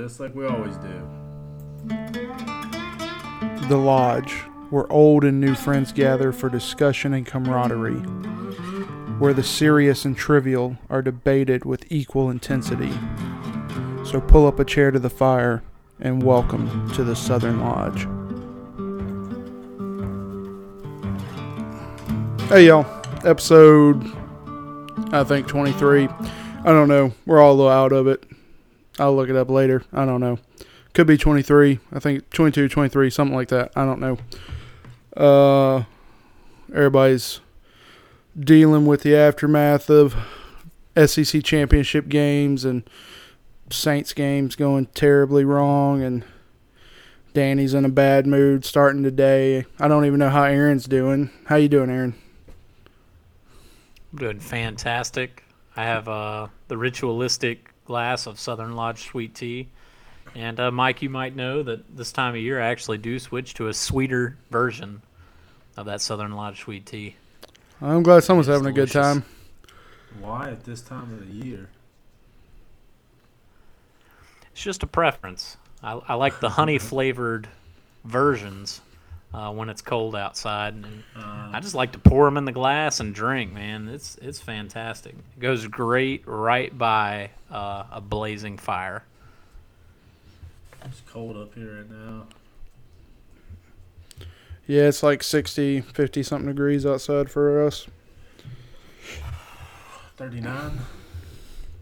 [0.00, 1.06] just like we always do.
[3.68, 4.32] The Lodge,
[4.70, 8.00] where old and new friends gather for discussion and camaraderie,
[9.18, 12.90] where the serious and trivial are debated with equal intensity.
[14.06, 15.62] So pull up a chair to the fire
[16.00, 18.08] and welcome to the Southern Lodge.
[22.48, 22.86] Hey, y'all.
[23.26, 24.02] Episode,
[25.12, 26.08] I think, 23.
[26.08, 27.12] I don't know.
[27.26, 28.31] We're all a little out of it.
[28.98, 29.84] I'll look it up later.
[29.92, 30.38] I don't know.
[30.94, 31.78] Could be 23.
[31.92, 33.72] I think 22, 23, something like that.
[33.74, 34.18] I don't know.
[35.16, 35.84] Uh,
[36.74, 37.40] everybody's
[38.38, 40.14] dealing with the aftermath of
[40.96, 42.88] SEC championship games and
[43.70, 46.24] Saints games going terribly wrong and
[47.32, 49.64] Danny's in a bad mood starting today.
[49.80, 51.30] I don't even know how Aaron's doing.
[51.46, 52.14] How you doing, Aaron?
[54.12, 55.42] I'm doing fantastic.
[55.74, 59.68] I have uh, the ritualistic glass of Southern Lodge sweet tea.
[60.34, 63.54] And uh, Mike, you might know that this time of year I actually do switch
[63.54, 65.02] to a sweeter version
[65.76, 67.16] of that Southern Lodge sweet tea.
[67.80, 69.24] I'm glad someone's It's having a good time.
[70.20, 71.68] Why at this time of the year?
[74.52, 75.56] It's just a preference.
[75.82, 77.48] I, I like the honey flavored
[78.04, 78.80] versions
[79.34, 82.52] uh, when it's cold outside, and Uh, I just like to pour them in the
[82.52, 83.52] glass and drink.
[83.52, 85.14] Man, it's it's fantastic.
[85.14, 89.04] It goes great right by uh, a blazing fire.
[90.84, 92.26] it's cold up here right now.
[94.66, 97.86] Yeah, it's like 60, 50 something degrees outside for us.
[100.16, 100.78] 39.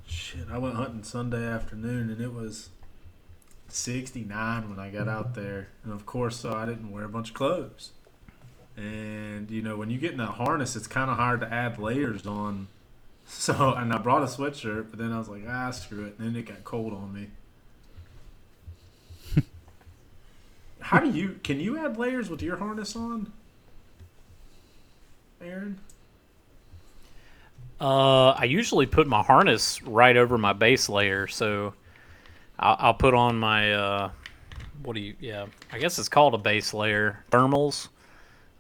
[0.07, 2.70] Shit, I went hunting Sunday afternoon and it was
[3.73, 5.69] 69 when I got out there.
[5.85, 7.93] And of course, so I didn't wear a bunch of clothes.
[8.77, 11.79] And, you know, when you get in that harness, it's kind of hard to add
[11.79, 12.69] layers on.
[13.33, 16.19] So, and I brought a sweatshirt, but then I was like, ah, screw it.
[16.19, 17.29] And then it got cold on me.
[20.81, 23.33] How do you, can you add layers with your harness on?
[25.41, 25.79] Aaron?
[27.80, 31.73] Uh, I usually put my harness right over my base layer, so
[32.61, 34.11] I'll, I'll put on my uh,
[34.83, 35.15] what do you?
[35.19, 37.25] Yeah, I guess it's called a base layer.
[37.31, 37.89] Thermals.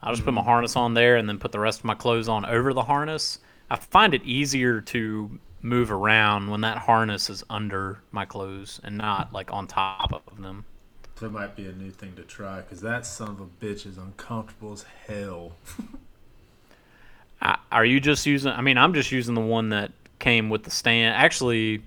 [0.02, 2.28] I'll just put my harness on there, and then put the rest of my clothes
[2.28, 3.38] on over the harness.
[3.70, 8.96] I find it easier to move around when that harness is under my clothes and
[8.96, 10.64] not like on top of them.
[11.20, 13.98] That might be a new thing to try because that son of a bitch is
[13.98, 15.52] uncomfortable as hell.
[17.42, 18.52] I, are you just using?
[18.52, 21.14] I mean, I'm just using the one that came with the stand.
[21.14, 21.82] Actually,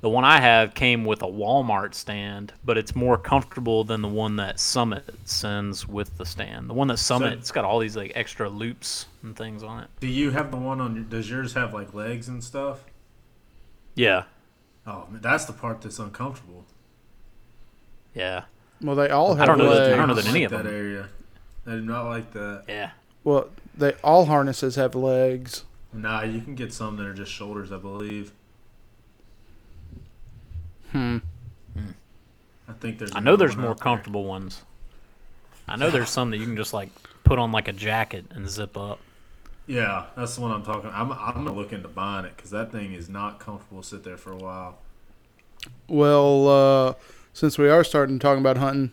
[0.00, 4.08] the one I have came with a Walmart stand, but it's more comfortable than the
[4.08, 6.70] one that Summit sends with the stand.
[6.70, 9.82] The one that Summit, So- it's got all these like extra loops and things on
[9.82, 9.90] it.
[10.00, 11.04] Do you have the one on your?
[11.04, 12.84] Does yours have like legs and stuff?
[13.94, 14.24] Yeah,
[14.86, 16.64] Oh, man, that's the part that's uncomfortable.
[18.14, 18.44] yeah,
[18.80, 20.58] Well, they all have I don't know that- I don't know that any like of
[20.58, 21.08] that them- area.
[21.66, 22.62] I do not like that.
[22.68, 22.90] yeah.
[23.24, 25.64] Well, they all harnesses have legs.
[25.92, 28.32] Nah, you can get some that are just shoulders, I believe.
[30.92, 31.18] Hmm.
[32.68, 33.14] I think there's.
[33.14, 33.82] I know there's more out there.
[33.82, 34.62] comfortable ones.
[35.66, 36.90] I know there's some that you can just like
[37.24, 39.00] put on like a jacket and zip up.
[39.66, 40.90] Yeah, that's the one I'm talking.
[40.92, 44.02] I'm I'm gonna look into buying it because that thing is not comfortable to sit
[44.02, 44.78] there for a while.
[45.88, 46.94] Well, uh,
[47.32, 48.92] since we are starting to talking about hunting,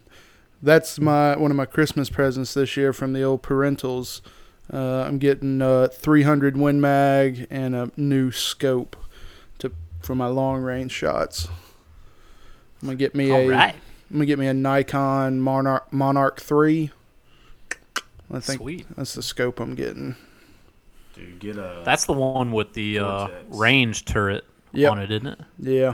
[0.61, 4.21] that's my one of my Christmas presents this year from the old parentals.
[4.71, 8.97] Uh, I'm getting uh, 300 Win Mag and a new scope
[9.59, 11.47] to for my long range shots.
[12.85, 13.73] I'm gonna get me All a right,
[14.11, 16.91] I'm gonna get me a Nikon Monarch Monarch three.
[18.31, 18.85] I think sweet.
[18.95, 20.15] that's the scope I'm getting.
[21.15, 21.81] Dude, get a.
[21.83, 24.91] That's the one with the uh, range turret Yep.
[24.91, 25.39] on it, isn't it?
[25.57, 25.93] Yeah.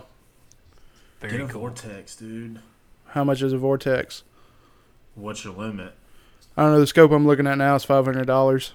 [1.21, 1.61] Very get a cool.
[1.61, 2.59] vortex, dude.
[3.07, 4.23] How much is a Vortex?
[5.15, 5.93] What's your limit?
[6.57, 6.79] I don't know.
[6.81, 8.73] The scope I'm looking at now is five hundred dollars.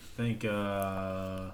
[0.00, 1.50] I think uh,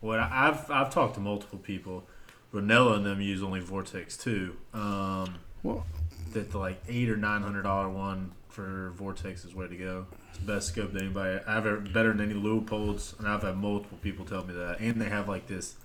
[0.00, 2.04] what I- I've I've talked to multiple people.
[2.52, 4.56] Rinella and them use only Vortex two.
[4.72, 5.86] Um, Well-
[6.32, 10.06] that the like eight or nine hundred dollar one for Vortex is way to go.
[10.30, 13.56] It's the best scope that anybody I've ever better than any Leupolds, and I've had
[13.56, 14.78] multiple people tell me that.
[14.80, 15.76] And they have like this.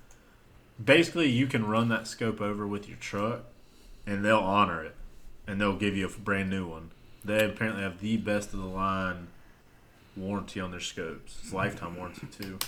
[0.83, 3.43] Basically, you can run that scope over with your truck,
[4.05, 4.95] and they'll honor it,
[5.47, 6.91] and they'll give you a brand new one.
[7.23, 9.27] They apparently have the best of the line
[10.17, 11.37] warranty on their scopes.
[11.41, 12.59] It's lifetime warranty too.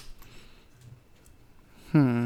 [1.92, 2.26] Hmm.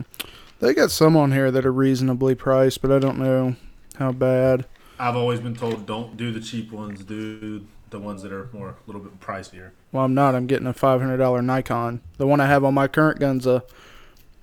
[0.59, 3.55] They got some on here that are reasonably priced, but I don't know
[3.97, 4.65] how bad.
[4.99, 8.69] I've always been told don't do the cheap ones, do the ones that are more
[8.69, 9.71] a little bit pricier.
[9.91, 10.35] Well, I'm not.
[10.35, 12.01] I'm getting a five hundred dollar Nikon.
[12.17, 13.63] The one I have on my current gun's a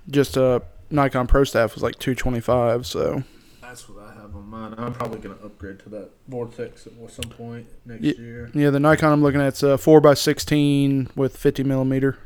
[0.09, 2.85] just a Nikon Pro Staff was like two twenty five.
[2.87, 3.23] So
[3.61, 4.73] That's That's what I have on mine.
[4.77, 8.49] I'm probably gonna upgrade to that Vortex at some point next Ye- year.
[8.55, 12.17] Yeah, the Nikon I'm looking at is a four x sixteen with fifty millimeter.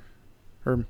[0.65, 0.85] Or,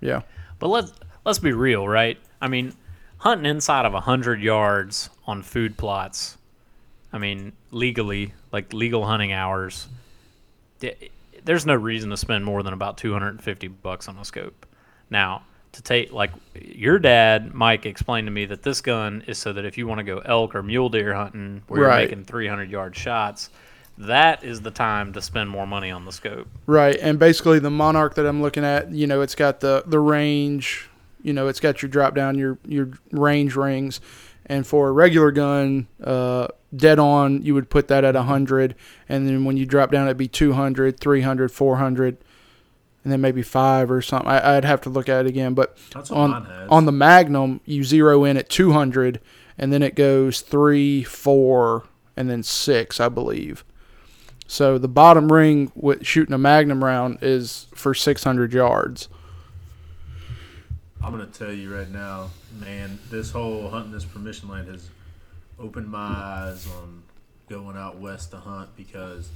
[0.00, 0.22] yeah,
[0.58, 0.92] But let's
[1.24, 2.18] let's be real, right?
[2.42, 2.74] I mean,
[3.18, 6.36] hunting inside of hundred yards on food plots.
[7.12, 9.88] I mean, legally, like legal hunting hours.
[10.80, 11.10] th-
[11.44, 14.24] There's no reason to spend more than about two hundred and fifty bucks on a
[14.24, 14.66] scope.
[15.10, 15.42] Now,
[15.72, 19.64] to take like your dad, Mike, explained to me that this gun is so that
[19.64, 22.00] if you want to go elk or mule deer hunting, where Right.
[22.00, 23.50] you're making three hundred yard shots,
[23.98, 26.48] that is the time to spend more money on the scope.
[26.66, 26.96] right.
[26.96, 30.88] And basically, the Monarch that I'm looking at, you know, it's got the the range.
[31.22, 34.00] You know, it's got your drop down, your your range rings,
[34.46, 38.74] and for a regular gun, uh, dead on, you would put that at hundred,
[39.08, 42.16] and then when you drop down, it'd be 200, 300, 400,
[43.04, 44.28] and then maybe five or something.
[44.28, 46.92] I, I'd have to look at it again, but That's what mine on on the
[46.92, 49.20] Magnum, you zero in at 200,
[49.58, 51.84] and then it goes three, four,
[52.16, 53.64] and then six, I believe.
[54.46, 59.08] So the bottom ring with shooting a Magnum round is for 600 yards.
[61.04, 62.98] I'm gonna tell you right now, man.
[63.10, 64.88] This whole hunting this permission land has
[65.58, 67.02] opened my eyes on
[67.48, 69.28] going out west to hunt because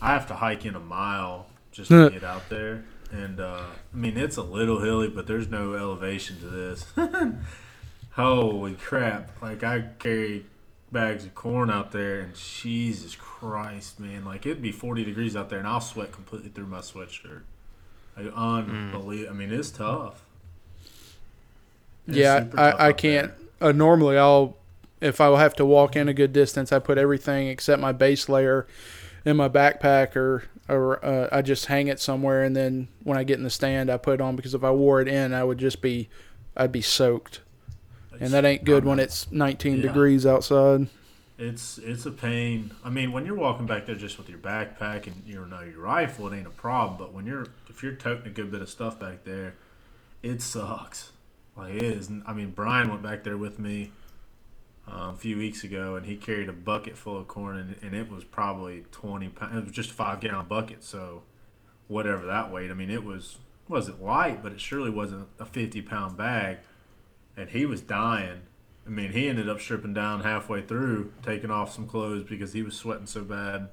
[0.00, 2.84] I have to hike in a mile just to get out there.
[3.12, 6.86] And uh, I mean, it's a little hilly, but there's no elevation to this.
[8.12, 9.42] Holy crap!
[9.42, 10.46] Like I carry
[10.90, 14.24] bags of corn out there, and Jesus Christ, man!
[14.24, 17.42] Like it'd be 40 degrees out there, and I'll sweat completely through my sweatshirt.
[18.16, 19.30] Like, unbelievable.
[19.30, 20.24] I mean, it's tough.
[22.06, 23.32] Yeah, I, I can't.
[23.60, 24.56] Uh, normally, I'll
[25.00, 28.28] if I have to walk in a good distance, I put everything except my base
[28.28, 28.66] layer
[29.24, 33.24] in my backpack, or or uh, I just hang it somewhere, and then when I
[33.24, 35.42] get in the stand, I put it on because if I wore it in, I
[35.44, 36.08] would just be,
[36.56, 37.40] I'd be soaked,
[38.18, 39.82] and that ain't good when it's 19 Yeah.
[39.82, 40.88] degrees outside.
[41.38, 42.70] It's it's a pain.
[42.84, 45.80] I mean, when you're walking back there just with your backpack and you know your
[45.80, 46.98] rifle, it ain't a problem.
[46.98, 49.54] But when you're if you're toting a good bit of stuff back there,
[50.22, 51.12] it sucks.
[51.60, 52.10] Like it is.
[52.26, 53.92] I mean, Brian went back there with me
[54.88, 57.94] um, a few weeks ago, and he carried a bucket full of corn, and, and
[57.94, 59.56] it was probably twenty pounds.
[59.56, 61.22] It was just a five gallon bucket, so
[61.86, 62.70] whatever that weight.
[62.70, 66.58] I mean, it was wasn't light, but it surely wasn't a fifty pound bag.
[67.36, 68.42] And he was dying.
[68.86, 72.62] I mean, he ended up stripping down halfway through, taking off some clothes because he
[72.62, 73.68] was sweating so bad.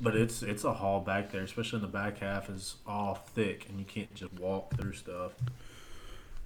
[0.00, 3.66] But it's it's a haul back there, especially in the back half is all thick,
[3.68, 5.32] and you can't just walk through stuff.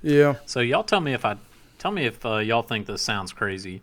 [0.02, 1.36] Yeah, So y'all tell me if I
[1.78, 3.82] tell me if uh, y'all think this sounds crazy.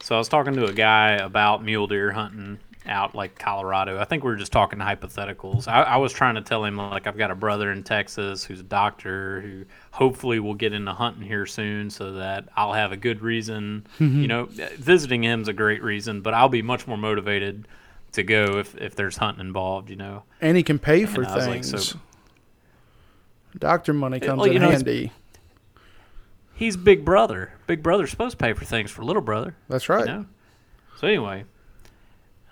[0.00, 3.98] So I was talking to a guy about mule deer hunting out like Colorado.
[4.00, 5.68] I think we were just talking hypotheticals.
[5.68, 8.60] I, I was trying to tell him like I've got a brother in Texas who's
[8.60, 12.96] a doctor who hopefully will get into hunting here soon, so that I'll have a
[12.96, 13.86] good reason.
[14.22, 17.68] You know, visiting him's a great reason, but I'll be much more motivated
[18.12, 19.90] to go if if there's hunting involved.
[19.90, 20.22] You know.
[20.40, 21.88] and he can pay for And I like, things.
[21.90, 21.98] so-
[23.58, 25.12] Doctor money comes well, in know, handy.
[26.54, 27.52] He's big brother.
[27.66, 29.56] Big brother's supposed to pay for things for little brother.
[29.68, 30.06] That's right.
[30.06, 30.26] You know?
[30.98, 31.44] So anyway,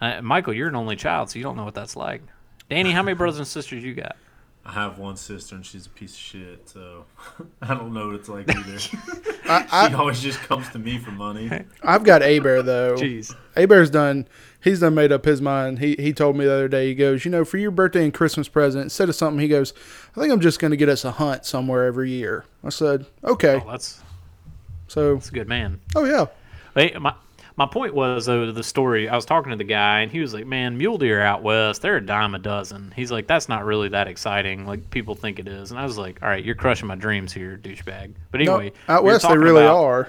[0.01, 2.23] uh, Michael, you're an only child, so you don't know what that's like.
[2.69, 4.17] Danny, how many brothers and sisters you got?
[4.65, 7.07] I have one sister, and she's a piece of shit, so
[7.63, 8.79] I don't know what it's like either.
[8.79, 8.97] she
[9.49, 11.51] I, always just comes to me for money.
[11.51, 12.95] I, I've got A Bear though.
[12.97, 13.35] Jeez.
[13.57, 14.29] A Bear's done.
[14.63, 15.79] He's done made up his mind.
[15.79, 16.89] He he told me the other day.
[16.89, 19.73] He goes, you know, for your birthday and Christmas present, instead of something, he goes,
[20.15, 22.45] I think I'm just going to get us a hunt somewhere every year.
[22.63, 23.63] I said, okay.
[23.65, 24.03] Oh, that's
[24.89, 25.81] So, that's a good man.
[25.97, 26.27] oh yeah,
[26.75, 27.15] Hey, my
[27.57, 29.09] my point was though the story.
[29.09, 31.83] I was talking to the guy, and he was like, "Man, mule deer out west,
[31.83, 35.39] they're a dime a dozen." He's like, "That's not really that exciting, like people think
[35.39, 38.41] it is." And I was like, "All right, you're crushing my dreams here, douchebag." But
[38.43, 40.09] no, anyway, out we west they really about- are.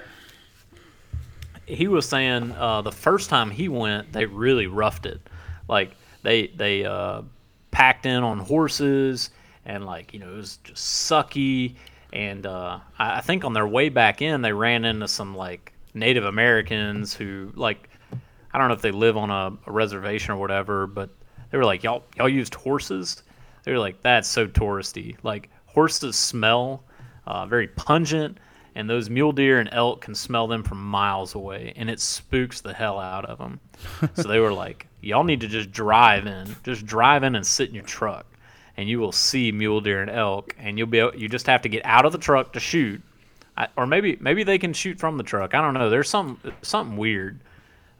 [1.66, 5.20] he was saying uh, the first time he went, they really roughed it.
[5.68, 7.22] Like they they uh,
[7.70, 9.30] packed in on horses,
[9.64, 11.74] and like you know it was just sucky.
[12.12, 15.71] And uh, I, I think on their way back in, they ran into some like
[15.94, 17.88] Native Americans who like
[18.52, 21.10] I don't know if they live on a, a reservation or whatever, but
[21.50, 23.22] they were like y'all y'all used horses.
[23.64, 25.16] They were like that's so touristy.
[25.22, 26.84] Like horses smell
[27.26, 28.38] uh, very pungent,
[28.74, 32.60] and those mule deer and elk can smell them from miles away, and it spooks
[32.60, 33.60] the hell out of them.
[34.14, 37.68] so they were like, y'all need to just drive in, just drive in and sit
[37.68, 38.26] in your truck,
[38.76, 41.62] and you will see mule deer and elk, and you'll be able, you just have
[41.62, 43.00] to get out of the truck to shoot,
[43.56, 45.54] I, or maybe maybe they can shoot from the truck.
[45.54, 45.90] I don't know.
[45.90, 47.40] There's some something weird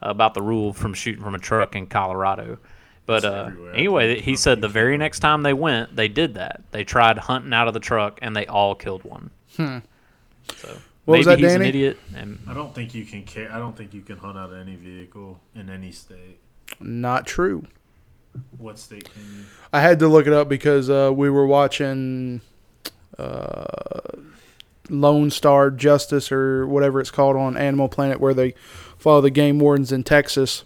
[0.01, 2.59] about the rule from shooting from a truck in Colorado.
[3.05, 6.63] But uh, anyway, he said the very next time they went, they did that.
[6.71, 9.31] They tried hunting out of the truck, and they all killed one.
[9.57, 9.83] So
[11.05, 11.65] What maybe was that, he's Danny?
[11.65, 11.99] an idiot.
[12.15, 13.49] And I don't think you can.
[13.51, 16.39] I don't think you can hunt out of any vehicle in any state.
[16.81, 17.67] Not true.
[18.57, 19.45] What state can you?
[19.73, 22.41] I had to look it up because uh, we were watching
[23.19, 23.65] uh,
[24.93, 28.55] Lone Star Justice or whatever it's called on Animal Planet, where they
[28.97, 30.65] follow the game wardens in Texas,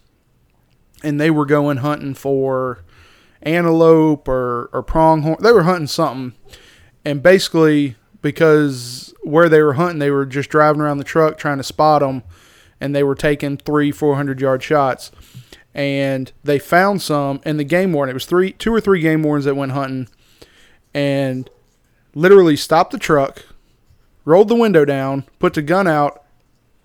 [1.02, 2.83] and they were going hunting for
[3.42, 5.37] antelope or or pronghorn.
[5.40, 6.38] They were hunting something,
[7.04, 11.59] and basically because where they were hunting, they were just driving around the truck trying
[11.59, 12.25] to spot them,
[12.80, 15.11] and they were taking three, four hundred yard shots
[15.76, 18.11] and they found some in the game warden.
[18.11, 20.09] It was three, two or three game wardens that went hunting,
[20.95, 21.50] and
[22.14, 23.45] literally stopped the truck,
[24.26, 26.23] rolled the window down, put the gun out,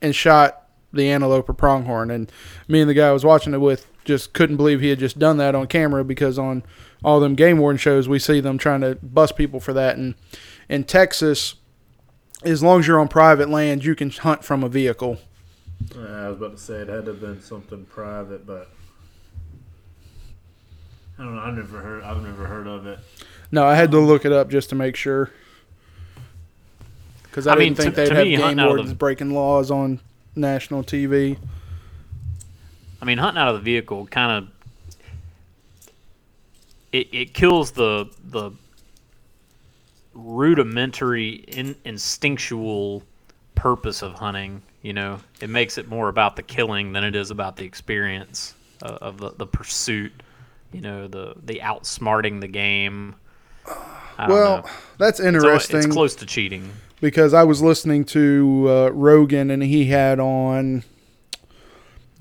[0.01, 2.09] and shot the antelope or pronghorn.
[2.09, 2.31] And
[2.69, 5.19] me and the guy I was watching it with just couldn't believe he had just
[5.19, 6.63] done that on camera because on
[7.03, 9.97] all them game warden shows we see them trying to bust people for that.
[9.97, 10.15] And
[10.69, 11.55] in Texas,
[12.43, 15.19] as long as you're on private land, you can hunt from a vehicle.
[15.95, 18.69] I was about to say it had to have been something private, but
[21.17, 21.41] I don't know.
[21.41, 22.03] I've never heard.
[22.03, 22.99] I've never heard of it.
[23.51, 25.31] No, I had to look it up just to make sure.
[27.31, 29.71] Because I, I mean, didn't think to- they'd to have me, game wardens breaking laws
[29.71, 30.01] on
[30.35, 31.37] national TV.
[33.01, 34.51] I mean, hunting out of the vehicle kind of
[36.91, 38.51] it, it kills the the
[40.13, 43.03] rudimentary in, instinctual
[43.55, 44.61] purpose of hunting.
[44.81, 48.55] You know, it makes it more about the killing than it is about the experience
[48.81, 50.11] uh, of the, the pursuit.
[50.73, 53.15] You know, the the outsmarting the game.
[54.27, 54.69] Well, know.
[54.97, 56.69] that's interesting it's close to cheating.
[57.01, 60.83] Because I was listening to uh, Rogan and he had on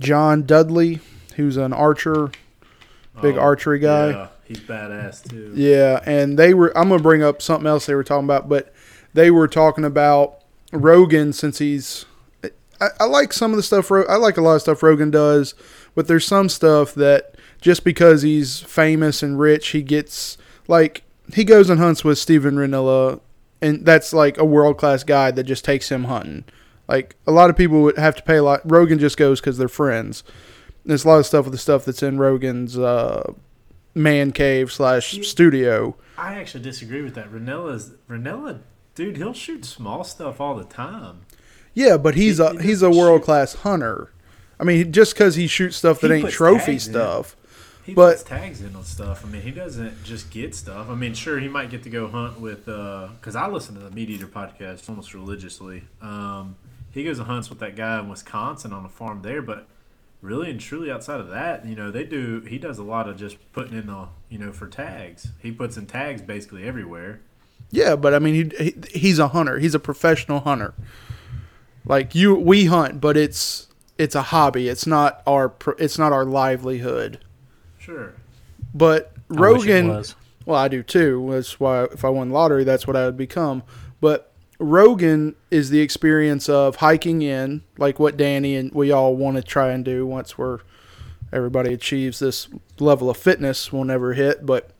[0.01, 1.01] John Dudley,
[1.37, 2.31] who's an archer,
[3.21, 4.11] big Oh, archery guy.
[4.11, 5.53] Yeah, he's badass too.
[5.55, 6.77] Yeah, and they were.
[6.77, 8.73] I'm gonna bring up something else they were talking about, but
[9.13, 10.39] they were talking about
[10.73, 12.07] Rogan since he's.
[12.81, 13.93] I, I like some of the stuff.
[13.93, 15.55] I like a lot of stuff Rogan does,
[15.95, 21.03] but there's some stuff that just because he's famous and rich, he gets like
[21.35, 23.21] he goes and hunts with Steven Rinella,
[23.63, 26.45] and that's like a world class guide that just takes him hunting.
[26.89, 28.61] Like a lot of people would have to pay a lot.
[28.65, 30.25] Rogan just goes because they're friends.
[30.85, 33.33] There's a lot of stuff with the stuff that's in Rogan's uh,
[33.95, 35.97] man cave slash studio.
[36.19, 37.31] I actually disagree with that.
[37.33, 38.61] Rinella's Rinella,
[38.95, 39.17] dude.
[39.19, 41.21] He'll shoot small stuff all the time.
[41.75, 44.11] Yeah, but he's He- a he he's a world class hunter.
[44.59, 47.37] I mean, just because he shoots stuff that He ain't trophy stuff.
[47.85, 49.25] He But- puts tags in on stuff.
[49.25, 50.89] I mean, he doesn't just get stuff.
[50.91, 52.67] I mean, sure, he might get to go hunt with.
[52.67, 55.85] Because I listen to the Meat Eater podcast almost religiously.
[56.03, 56.57] Um,
[56.93, 59.67] he goes and hunts with that guy in Wisconsin on a farm there, but
[60.23, 62.41] really and truly outside of that, you know, they do.
[62.43, 65.29] He does a lot of just putting in the, you know, for tags.
[65.41, 67.21] He puts in tags basically everywhere.
[67.71, 69.59] Yeah, but I mean, he, he he's a hunter.
[69.59, 70.75] He's a professional hunter.
[71.87, 74.69] Like you, we hunt, but it's it's a hobby.
[74.69, 77.21] It's not our it's not our livelihood.
[77.91, 78.15] Sure.
[78.75, 80.15] But I wish it Rogan, was.
[80.47, 81.29] well, I do too.
[81.33, 83.63] That's why if I won lottery, that's what I would become.
[84.01, 89.37] But Rogan is the experience of hiking in, like what Danny and we all want
[89.39, 90.61] to try and do once we're
[91.33, 93.73] everybody achieves this level of fitness.
[93.73, 94.71] We'll never hit, but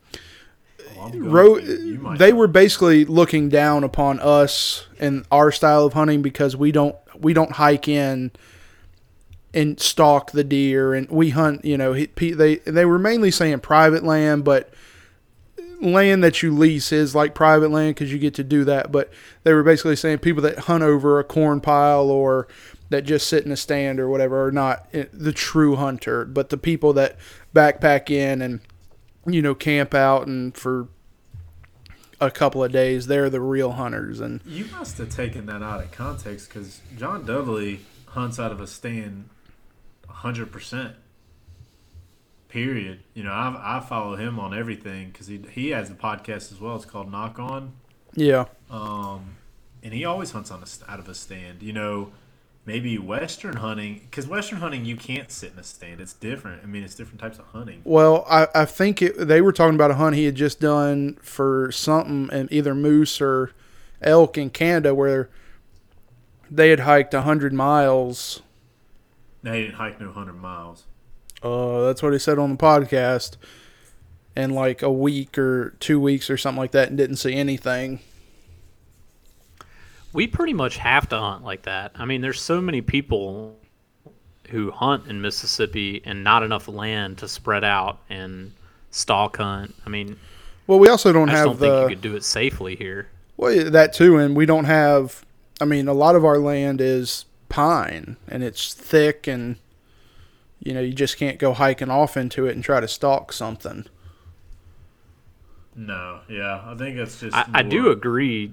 [0.95, 1.65] Well, Ro- to.
[1.65, 6.55] You might they were basically looking down upon us and our style of hunting because
[6.55, 8.31] we don't we don't hike in
[9.53, 14.03] and stalk the deer and we hunt you know they they were mainly saying private
[14.03, 14.73] land but
[15.81, 19.11] land that you lease is like private land because you get to do that but
[19.43, 22.47] they were basically saying people that hunt over a corn pile or
[22.89, 26.49] that just sit in a stand or whatever are not eh, the true hunter but
[26.49, 27.17] the people that
[27.53, 28.61] backpack in and
[29.25, 30.87] you know camp out and for
[32.19, 35.83] a couple of days they're the real hunters and You must have taken that out
[35.83, 39.29] of context because John Dudley hunts out of a stand
[40.21, 40.93] 100%.
[42.49, 42.99] Period.
[43.13, 46.59] You know, I, I follow him on everything because he, he has a podcast as
[46.59, 46.75] well.
[46.75, 47.73] It's called Nock On.
[48.13, 49.37] yeah Um,
[49.81, 51.63] and he always hunts on a, out of a stand.
[51.63, 52.11] You know,
[52.65, 56.01] maybe Western hunting, because Western hunting, you can't sit in a stand.
[56.01, 56.61] It's different.
[56.63, 57.81] I mean, it's different types of hunting.
[57.83, 61.17] Well, I, I think it, they were talking about a hunt he had just done
[61.21, 63.51] for something, and either moose or
[64.01, 65.29] elk in Canada, where
[66.49, 68.41] they had hiked hundred miles.
[69.43, 70.83] Now, he didn't hike no 100 miles.
[71.41, 73.37] Uh, that's what he said on the podcast.
[74.35, 77.99] In like a week or two weeks or something like that, and didn't see anything.
[80.13, 81.91] We pretty much have to hunt like that.
[81.95, 83.57] I mean, there's so many people
[84.49, 88.53] who hunt in Mississippi and not enough land to spread out and
[88.89, 89.73] stalk hunt.
[89.85, 90.17] I mean,
[90.67, 93.07] Well, we also don't I have don't the think you could do it safely here.
[93.37, 95.25] well that too, and we don't have
[95.61, 99.57] I mean, a lot of our land is pine and it's thick and
[100.63, 103.85] you know, you just can't go hiking off into it and try to stalk something.
[105.75, 107.35] No, yeah, I think it's just.
[107.35, 108.51] I, I do agree.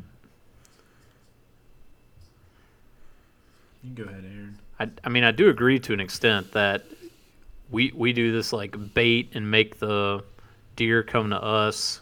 [3.83, 4.59] You can go ahead, Aaron.
[4.81, 6.85] I, I mean, I do agree to an extent that
[7.71, 10.25] we we do this like bait and make the
[10.77, 12.01] deer come to us,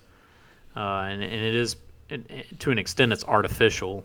[0.77, 1.77] uh, and and it is
[2.11, 4.05] it, it- to an extent it's artificial.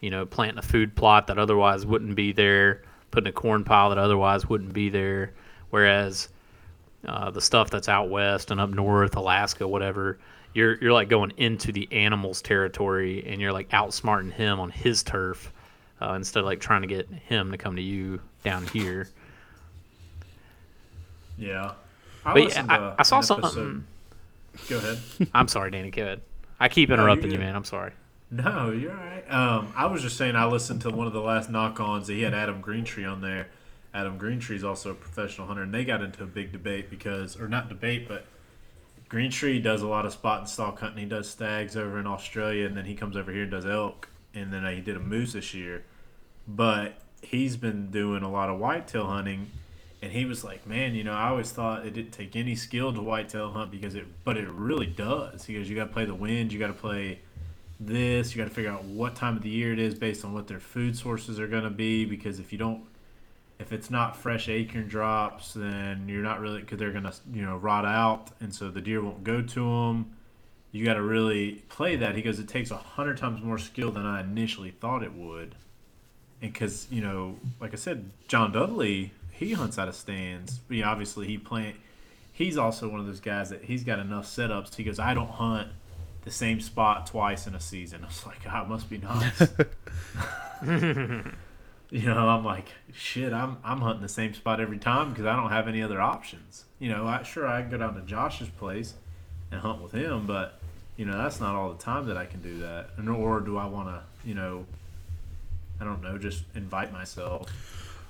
[0.00, 3.90] You know, planting a food plot that otherwise wouldn't be there, putting a corn pile
[3.90, 5.32] that otherwise wouldn't be there.
[5.70, 6.28] Whereas
[7.06, 10.18] uh, the stuff that's out west and up north, Alaska, whatever,
[10.54, 15.02] you're you're like going into the animal's territory and you're like outsmarting him on his
[15.02, 15.52] turf
[16.00, 19.06] uh, instead of like trying to get him to come to you down here.
[21.38, 21.72] Yeah.
[22.24, 23.84] I, But yeah, I- I saw something-
[24.68, 24.98] Go ahead.
[25.34, 25.90] I'm sorry, Danny.
[25.90, 26.20] Go ahead.
[26.58, 27.54] I keep interrupting you, man.
[27.56, 27.92] I'm sorry.
[28.30, 29.24] No, you're right.
[29.28, 32.06] Um, I was just saying I listened to one of the last Nock-Ons.
[32.06, 33.48] He had Adam Greentree on there.
[33.92, 37.36] Adam Greentree is also a professional hunter, and they got into a big debate because,
[37.40, 38.24] or not debate, but
[39.08, 41.02] Greentree does a lot of spot and stalk hunting.
[41.02, 44.08] He does stags over in Australia, and then he comes over here and does elk,
[44.32, 45.82] and then uh, he did a moose this year.
[46.46, 49.50] But he's been doing a lot of whitetail hunting,
[50.00, 52.94] and he was like, "Man, you know, I always thought it didn't take any skill
[52.94, 55.46] to whitetail hunt because it, but it really does.
[55.46, 57.18] He goes, you got to play the wind, you got to play."
[57.80, 58.34] This.
[58.34, 60.46] You got to figure out what time of the year it is based on what
[60.46, 62.04] their food sources are going to be.
[62.04, 62.84] Because if you don't,
[63.58, 67.42] if it's not fresh acorn drops, then you're not really because they're going to you
[67.42, 70.16] know rot out, and so the deer won't go to them.
[70.72, 72.14] You got to really play that.
[72.14, 75.56] He goes, it takes a hundred times more skill than I initially thought it would.
[76.40, 80.60] And because you know, like I said, John Dudley he hunts out of stands.
[80.68, 81.76] You know, obviously he plant.
[82.30, 84.74] He's also one of those guys that he's got enough setups.
[84.74, 85.68] He goes, I don't hunt
[86.22, 88.00] the same spot twice in a season.
[88.04, 89.40] I was like, God, it must be nice.
[91.90, 95.36] you know, I'm like, shit, I'm I'm hunting the same spot every time because I
[95.36, 96.64] don't have any other options.
[96.78, 98.94] You know, I sure I can go down to Josh's place
[99.50, 100.60] and hunt with him, but
[100.96, 102.90] you know, that's not all the time that I can do that.
[102.98, 104.66] And or do I want to, you know,
[105.80, 107.50] I don't know, just invite myself.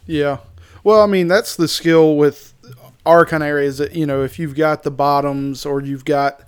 [0.07, 0.39] Yeah.
[0.83, 2.53] Well, I mean, that's the skill with
[3.07, 6.43] our kind of areas that, you know, if you've got the bottoms or you've got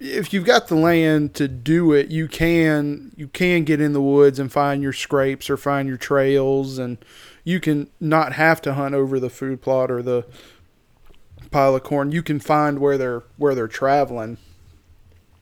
[0.00, 4.02] if you've got the land to do it, you can you can get in the
[4.02, 6.98] woods and find your scrapes or find your trails and
[7.44, 10.26] you can not have to hunt over the food plot or the
[11.50, 12.10] pile of corn.
[12.10, 14.38] You can find where they're where they're traveling.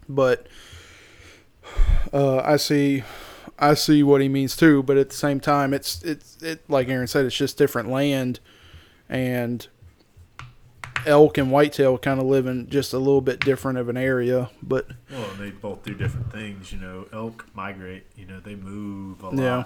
[0.09, 0.47] But
[2.13, 3.05] uh, I see
[3.59, 6.89] I see what he means too, but at the same time, it's it's it like
[6.89, 8.41] Aaron said, it's just different land,
[9.09, 9.67] and
[11.07, 14.51] elk and whitetail kind of live in just a little bit different of an area.
[14.63, 16.73] But Well, they both do different things.
[16.73, 18.05] You know, elk migrate.
[18.17, 19.37] You know, they move a lot.
[19.37, 19.65] Yeah.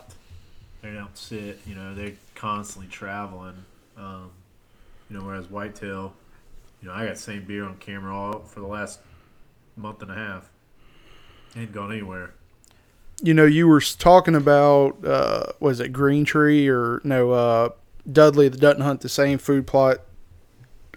[0.82, 1.60] They don't sit.
[1.66, 3.64] You know, they're constantly traveling.
[3.96, 4.30] Um,
[5.08, 6.12] you know, whereas whitetail,
[6.82, 9.00] you know, I got same beer on camera all for the last
[9.76, 10.48] month and a half.
[11.56, 12.34] Ain't gone anywhere.
[13.22, 17.68] you know, you were talking about uh, was it Greentree or no uh,
[18.10, 20.00] Dudley that doesn't hunt the same food plot,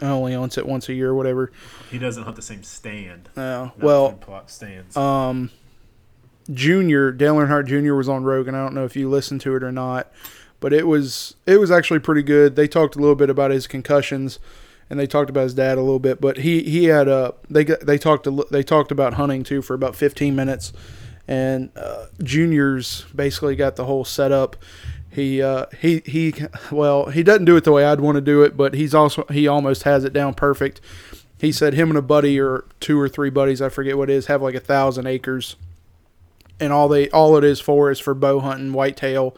[0.08, 1.52] only hunts it once a year or whatever.
[1.92, 3.30] He doesn't hunt the same stand.
[3.36, 4.96] Uh, well, plot stands.
[4.96, 5.52] um,
[6.52, 7.94] Junior Dale Earnhardt Jr.
[7.94, 8.56] was on Rogan.
[8.56, 10.12] I don't know if you listened to it or not,
[10.60, 12.56] but it was it was actually pretty good.
[12.56, 14.40] They talked a little bit about his concussions,
[14.90, 16.20] and they talked about his dad a little bit.
[16.20, 19.62] But he he had a they got, they talked a, they talked about hunting too
[19.62, 20.74] for about 15 minutes,
[21.28, 24.56] and uh, Junior's basically got the whole setup.
[25.20, 26.34] He uh, he he
[26.72, 29.26] well he doesn't do it the way I'd want to do it, but he's also
[29.30, 30.80] he almost has it down perfect.
[31.38, 34.14] He said him and a buddy or two or three buddies, I forget what it
[34.14, 35.58] is, have like a thousand acres.
[36.58, 39.36] And all they all it is for is for bow hunting whitetail.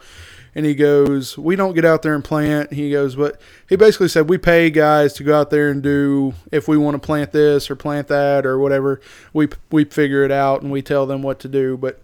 [0.54, 2.72] And he goes we don't get out there and plant.
[2.72, 6.34] He goes but he basically said we pay guys to go out there and do
[6.52, 9.00] if we want to plant this or plant that or whatever
[9.32, 11.76] we we figure it out and we tell them what to do.
[11.76, 12.00] But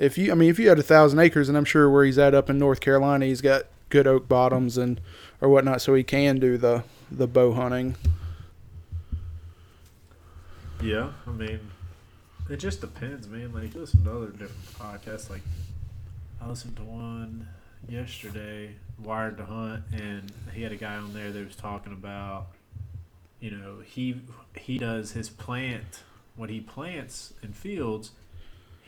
[0.00, 2.18] if you i mean if you had a thousand acres and i'm sure where he's
[2.18, 5.00] at up in north carolina he's got good oak bottoms and
[5.40, 7.94] or whatnot so he can do the the bow hunting
[10.82, 11.60] Yeah, I mean,
[12.48, 13.52] it just depends, man.
[13.52, 15.28] Like, listen to other different podcasts.
[15.28, 15.42] Like,
[16.40, 17.46] I listened to one
[17.86, 22.46] yesterday, Wired to Hunt, and he had a guy on there that was talking about,
[23.40, 24.22] you know, he
[24.56, 26.02] he does his plant
[26.34, 28.12] what he plants in fields.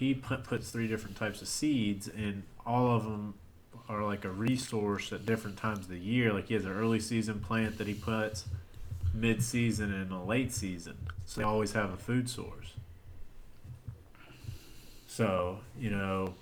[0.03, 3.35] He put, puts three different types of seeds, and all of them
[3.89, 6.33] are like a resource at different times of the year.
[6.33, 8.47] Like he has an early season plant that he puts
[9.15, 10.97] mid season and a late season.
[11.25, 12.73] So they always have a food source.
[15.07, 16.35] So, you know,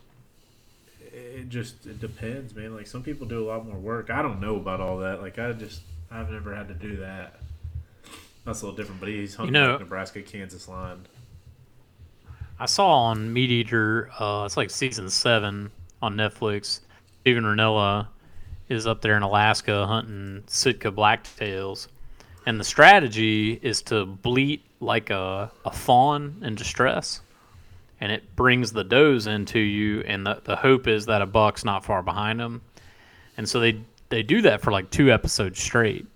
[1.12, 2.74] it just it depends, man.
[2.74, 4.08] Like some people do a lot more work.
[4.08, 5.20] I don't know about all that.
[5.20, 7.40] Like I just I've never had to do that.
[8.46, 11.04] That's a little different, but he's hunting You know- Nebraska Kansas line.
[12.60, 15.70] I saw on Meat Eater, uh, it's like season seven
[16.02, 16.80] on Netflix.
[17.22, 18.08] Steven Rinella
[18.68, 21.88] is up there in Alaska hunting Sitka blacktails,
[22.44, 27.22] and the strategy is to bleat like a, a fawn in distress,
[27.98, 31.64] and it brings the does into you, and the, the hope is that a buck's
[31.64, 32.60] not far behind them,
[33.38, 36.06] and so they they do that for like two episodes straight,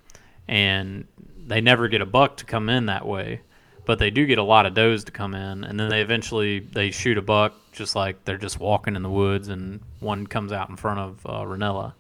[0.47, 1.07] and
[1.47, 3.41] they never get a buck to come in that way
[3.85, 6.61] but they do get a lot of does to come in and then they eventually
[6.61, 10.53] they shoot a buck just like they're just walking in the woods and one comes
[10.53, 11.95] out in front of uh, Rinella.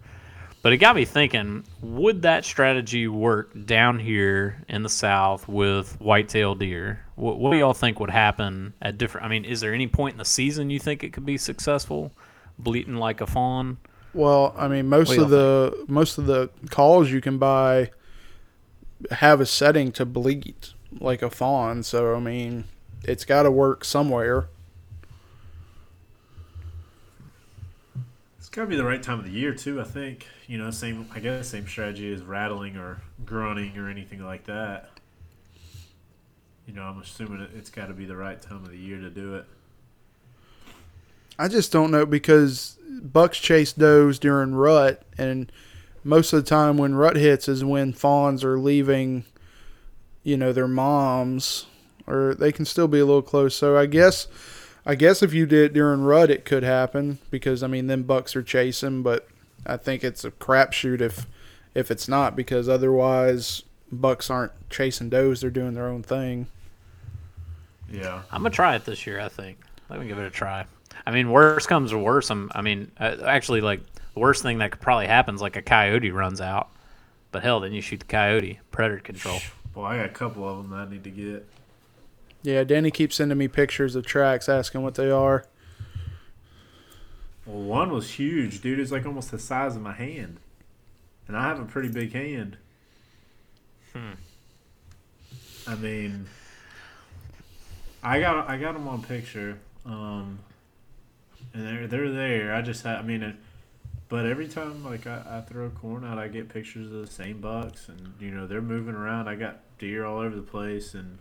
[0.62, 6.00] But it got me thinking, would that strategy work down here in the south with
[6.00, 7.04] whitetail deer?
[7.16, 9.26] What, what do y'all think would happen at different?
[9.26, 12.12] I mean, is there any point in the season you think it could be successful,
[12.58, 13.76] bleating like a fawn?
[14.14, 17.90] Well, I mean, most of the most of the calls you can buy
[19.10, 21.82] have a setting to bleat like a fawn.
[21.82, 22.64] So I mean,
[23.02, 24.48] it's got to work somewhere.
[28.38, 29.80] It's gotta be the right time of the year too.
[29.80, 31.08] I think you know, same.
[31.14, 34.90] I guess same strategy as rattling or grunting or anything like that.
[36.66, 39.00] You know, I'm assuming it, it's got to be the right time of the year
[39.00, 39.44] to do it.
[41.38, 45.50] I just don't know because bucks chase does during rut, and
[46.04, 49.24] most of the time when rut hits is when fawns are leaving,
[50.24, 51.66] you know, their moms,
[52.06, 53.54] or they can still be a little close.
[53.54, 54.26] So I guess,
[54.84, 58.02] I guess if you did it during rut, it could happen because I mean, then
[58.02, 59.28] bucks are chasing, but
[59.64, 61.26] I think it's a crapshoot if
[61.74, 66.48] if it's not because otherwise bucks aren't chasing does; they're doing their own thing.
[67.90, 68.22] Yeah.
[68.30, 69.20] I'm gonna try it this year.
[69.20, 69.58] I think.
[69.88, 70.64] Let me give it a try.
[71.06, 72.30] I mean, worst comes to worst.
[72.30, 73.80] I'm, I mean, uh, actually, like
[74.14, 76.70] the worst thing that could probably happen is like a coyote runs out.
[77.30, 78.60] But hell, then you shoot the coyote.
[78.70, 79.40] Predator control.
[79.74, 81.48] Boy, I got a couple of them that I need to get.
[82.42, 85.44] Yeah, Danny keeps sending me pictures of tracks, asking what they are.
[87.46, 88.78] Well, one was huge, dude.
[88.78, 90.38] It's like almost the size of my hand,
[91.26, 92.56] and I have a pretty big hand.
[93.92, 94.12] Hmm.
[95.66, 96.26] I mean,
[98.02, 100.38] I got I got them on picture, um,
[101.52, 102.54] and they're they're there.
[102.54, 103.36] I just had, I mean, it,
[104.08, 107.40] but every time like I, I throw corn out, I get pictures of the same
[107.40, 109.28] bucks, and you know they're moving around.
[109.28, 111.18] I got deer all over the place, and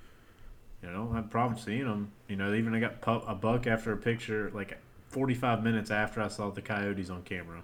[0.82, 2.12] you know I don't have a problem seeing them.
[2.28, 4.78] You know, even I got pu- a buck after a picture like
[5.10, 7.62] 45 minutes after I saw the coyotes on camera.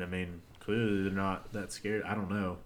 [0.00, 2.02] I mean, clearly they're not that scared.
[2.02, 2.58] I don't know.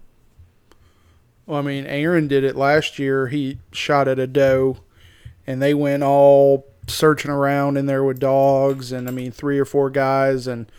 [1.45, 3.27] Well, I mean, Aaron did it last year.
[3.27, 4.77] He shot at a doe,
[5.47, 9.65] and they went all searching around in there with dogs, and I mean, three or
[9.65, 10.71] four guys, and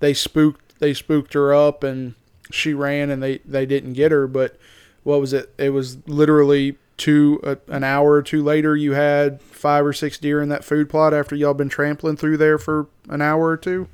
[0.00, 2.14] they spooked they spooked her up, and
[2.50, 4.26] she ran, and they they didn't get her.
[4.26, 4.56] But
[5.02, 5.52] what was it?
[5.58, 8.76] It was literally two uh, an hour or two later.
[8.76, 12.36] You had five or six deer in that food plot after y'all been trampling through
[12.36, 13.88] there for an hour or two.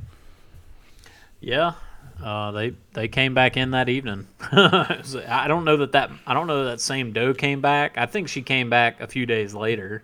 [1.41, 1.75] Yeah,
[2.23, 4.27] uh, they they came back in that evening.
[4.41, 7.97] I don't know that that I don't know that same doe came back.
[7.97, 10.03] I think she came back a few days later,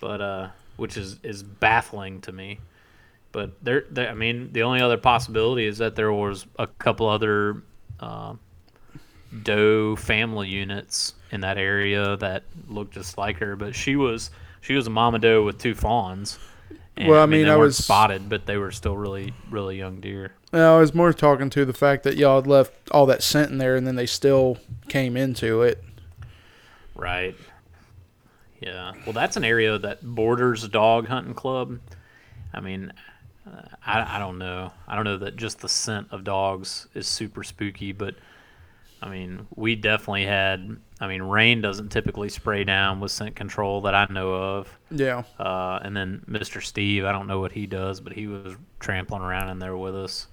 [0.00, 2.60] but uh, which is is baffling to me.
[3.32, 7.62] But there, I mean, the only other possibility is that there was a couple other
[8.00, 8.34] uh,
[9.42, 13.56] doe family units in that area that looked just like her.
[13.56, 16.38] But she was she was a mama doe with two fawns.
[16.96, 19.78] And, Well, I mean, they I weren't was- spotted, but they were still really really
[19.78, 20.32] young deer.
[20.52, 23.50] No, I was more talking to the fact that y'all had left all that scent
[23.52, 25.82] in there, and then they still came into it.
[26.96, 27.36] Right.
[28.60, 28.92] Yeah.
[29.06, 31.78] Well, that's an area that borders a dog hunting club.
[32.52, 32.92] I mean,
[33.46, 34.72] uh, I, I don't know.
[34.88, 38.16] I don't know that just the scent of dogs is super spooky, but
[39.02, 40.76] I mean, we definitely had.
[41.00, 44.78] I mean, rain doesn't typically spray down with scent control that I know of.
[44.90, 45.22] Yeah.
[45.38, 46.62] Uh, and then Mr.
[46.62, 49.96] Steve, I don't know what he does, but he was trampling around in there with
[49.96, 50.26] us.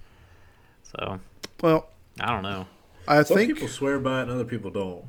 [0.82, 1.20] So
[1.62, 1.88] Well,
[2.20, 2.66] I don't know.
[3.06, 5.04] I Some think people swear by it and other people don't.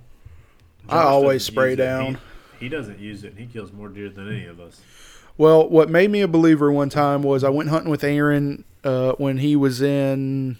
[0.87, 2.17] I always spray down.
[2.57, 3.31] He, he doesn't use it.
[3.31, 4.79] and He kills more deer than any of us.
[5.37, 9.13] Well, what made me a believer one time was I went hunting with Aaron uh,
[9.13, 10.57] when he was in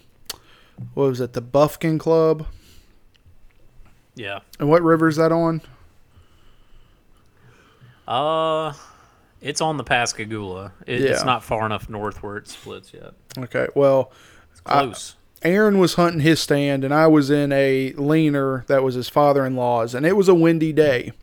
[0.93, 2.47] what was it, the Buffkin Club?
[4.19, 4.39] Yeah.
[4.59, 5.61] And what river is that on?
[8.05, 8.73] Uh,
[9.39, 10.73] it's on the Pascagoula.
[10.85, 11.11] It, Yeah.
[11.11, 13.13] It's not far enough north where it splits yet.
[13.37, 14.11] Okay, well,
[14.51, 15.15] It's close.
[15.41, 19.95] Aaron was hunting his stand, and I was in a leaner that was his father-in-law's,
[19.95, 21.13] and it was a windy day,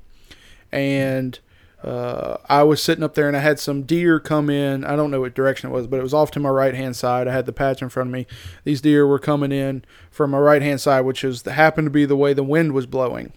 [0.72, 1.38] and
[1.82, 4.84] uh, I was sitting up there and I had some deer come in.
[4.84, 6.96] I don't know what direction it was, but it was off to my right hand
[6.96, 7.28] side.
[7.28, 8.26] I had the patch in front of me.
[8.64, 12.06] These deer were coming in from my right hand side, which is happened to be
[12.06, 13.32] the way the wind was blowing.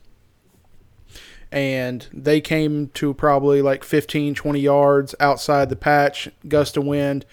[1.51, 7.25] And they came to probably like 15, 20 yards outside the patch, gust of wind.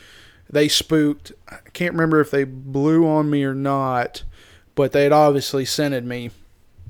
[0.51, 1.33] They spooked.
[1.49, 4.25] I can't remember if they blew on me or not,
[4.75, 6.31] but they had obviously scented me.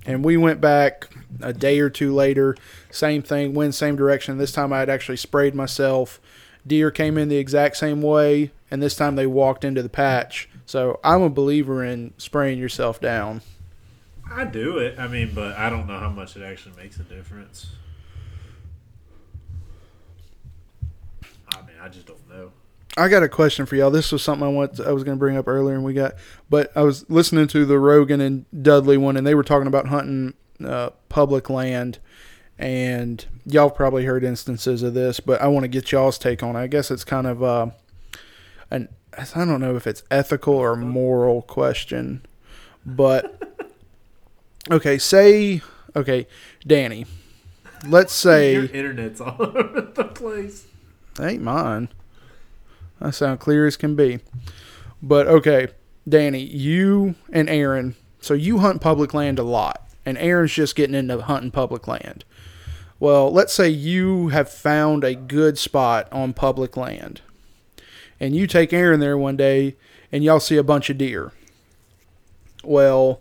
[0.06, 1.08] And we went back
[1.40, 2.56] a day or two later
[2.90, 4.38] same thing, went same direction.
[4.38, 6.20] This time I had actually sprayed myself.
[6.66, 10.48] Deer came in the exact same way, and this time they walked into the patch.
[10.64, 13.42] So I'm a believer in spraying yourself down.
[14.30, 14.98] I do it.
[14.98, 17.66] I mean, but I don't know how much it actually makes a difference.
[21.52, 22.50] I mean, I just don't know.
[22.96, 23.90] I got a question for y'all.
[23.90, 26.14] This was something I want I was going to bring up earlier, and we got.
[26.48, 29.88] But I was listening to the Rogan and Dudley one, and they were talking about
[29.88, 31.98] hunting uh, public land
[32.58, 36.56] and y'all probably heard instances of this, but I want to get y'all's take on
[36.56, 36.60] it.
[36.60, 37.66] I guess it's kind of uh,
[38.70, 42.24] an I don't know if it's ethical or moral question,
[42.84, 43.42] but
[44.70, 45.62] okay, say
[45.94, 46.26] okay,
[46.66, 47.06] Danny.
[47.86, 50.66] Let's say your internet's all over the place.
[51.20, 51.88] Ain't mine.
[53.00, 54.20] I sound clear as can be.
[55.02, 55.68] But okay,
[56.08, 57.96] Danny, you and Aaron.
[58.20, 62.24] So you hunt public land a lot, and Aaron's just getting into hunting public land.
[62.98, 67.20] Well, let's say you have found a good spot on public land,
[68.18, 69.76] and you take Aaron there one day,
[70.10, 71.32] and y'all see a bunch of deer.
[72.64, 73.20] Well,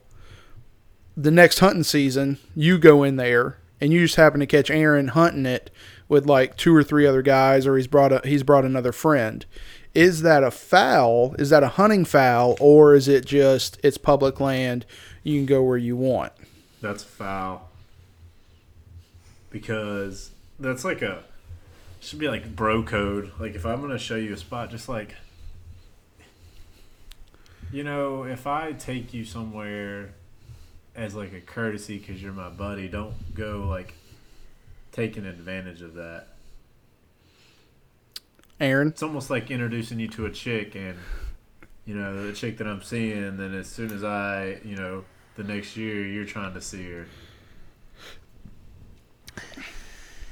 [1.17, 5.09] the next hunting season, you go in there, and you just happen to catch Aaron
[5.09, 5.69] hunting it
[6.07, 9.45] with like two or three other guys, or he's brought a, he's brought another friend.
[9.93, 11.35] Is that a foul?
[11.39, 14.85] Is that a hunting foul, or is it just it's public land?
[15.23, 16.33] You can go where you want.
[16.81, 17.69] That's foul
[19.49, 21.23] because that's like a
[22.01, 23.31] should be like bro code.
[23.39, 25.15] Like if I'm gonna show you a spot, just like
[27.71, 30.13] you know, if I take you somewhere
[30.95, 33.93] as like a courtesy because you're my buddy, don't go like
[34.95, 36.27] taking advantage of that.
[38.61, 40.97] Aaron, it's almost like introducing you to a chick and
[41.85, 43.35] you know the chick that I'm seeing.
[43.35, 45.03] Then as soon as I, you know,
[45.35, 47.07] the next year you're trying to see her.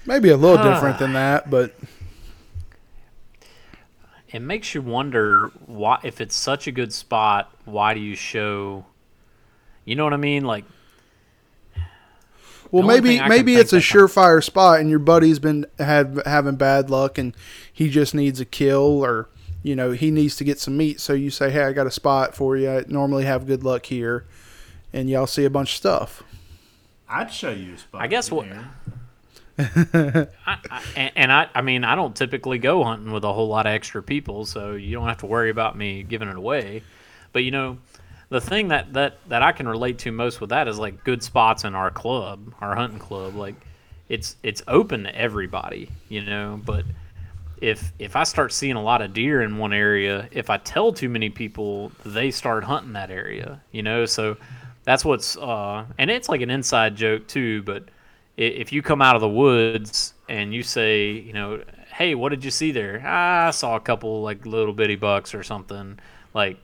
[0.05, 0.99] Maybe a little different ah.
[0.99, 1.75] than that, but
[4.29, 8.85] it makes you wonder why if it's such a good spot, why do you show
[9.85, 10.45] you know what I mean?
[10.45, 10.63] Like
[12.73, 17.19] well, maybe maybe it's a surefire spot, and your buddy's been had having bad luck,
[17.19, 17.35] and
[17.71, 19.29] he just needs a kill, or
[19.61, 20.99] you know he needs to get some meat.
[20.99, 22.69] So you say, "Hey, I got a spot for you.
[22.69, 24.25] I normally have good luck here,"
[24.91, 26.23] and y'all see a bunch of stuff.
[27.07, 28.01] I'd show you a spot.
[28.01, 28.47] I guess what
[29.59, 33.67] I, I, and I, I mean, I don't typically go hunting with a whole lot
[33.67, 36.81] of extra people, so you don't have to worry about me giving it away.
[37.33, 37.77] But you know,
[38.33, 41.21] the thing that that that I can relate to most with that is like good
[41.21, 43.35] spots in our club, our hunting club.
[43.35, 43.55] Like,
[44.09, 46.59] it's it's open to everybody, you know.
[46.65, 46.83] But
[47.61, 50.91] if if I start seeing a lot of deer in one area, if I tell
[50.91, 54.05] too many people, they start hunting that area, you know.
[54.07, 54.35] So
[54.83, 57.83] that's what's uh, and it's like an inside joke too, but
[58.35, 61.61] if you come out of the woods and you say, you know,
[61.93, 62.99] hey, what did you see there?
[63.05, 65.99] Ah, I saw a couple like little bitty bucks or something.
[66.33, 66.57] Like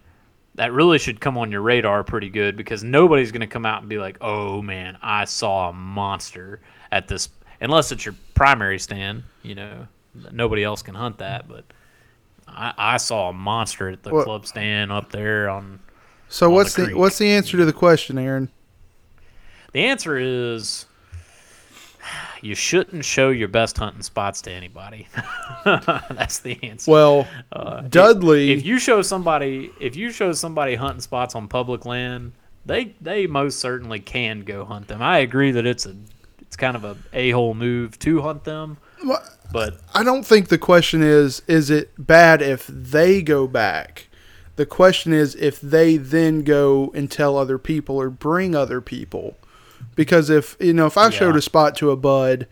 [0.59, 3.79] that really should come on your radar pretty good because nobody's going to come out
[3.79, 6.59] and be like, "Oh man, I saw a monster
[6.91, 7.29] at this."
[7.61, 9.87] Unless it's your primary stand, you know,
[10.33, 11.47] nobody else can hunt that.
[11.47, 11.63] But
[12.45, 15.79] I, I saw a monster at the club stand up there on.
[16.27, 18.49] So on what's the, the what's the answer to the question, Aaron?
[19.71, 20.87] The answer is
[22.41, 25.07] you shouldn't show your best hunting spots to anybody.
[25.65, 26.91] That's the answer.
[26.91, 31.47] Well, uh, Dudley, if, if, you show somebody, if you show somebody hunting spots on
[31.47, 32.33] public land,
[32.65, 35.01] they they most certainly can go hunt them.
[35.01, 35.95] I agree that it's a
[36.41, 38.77] it's kind of a a hole move to hunt them.
[39.03, 44.07] Well, but I don't think the question is is it bad if they go back.
[44.55, 49.37] The question is if they then go and tell other people or bring other people
[49.95, 51.09] because if you know if I yeah.
[51.09, 52.47] showed a spot to a bud,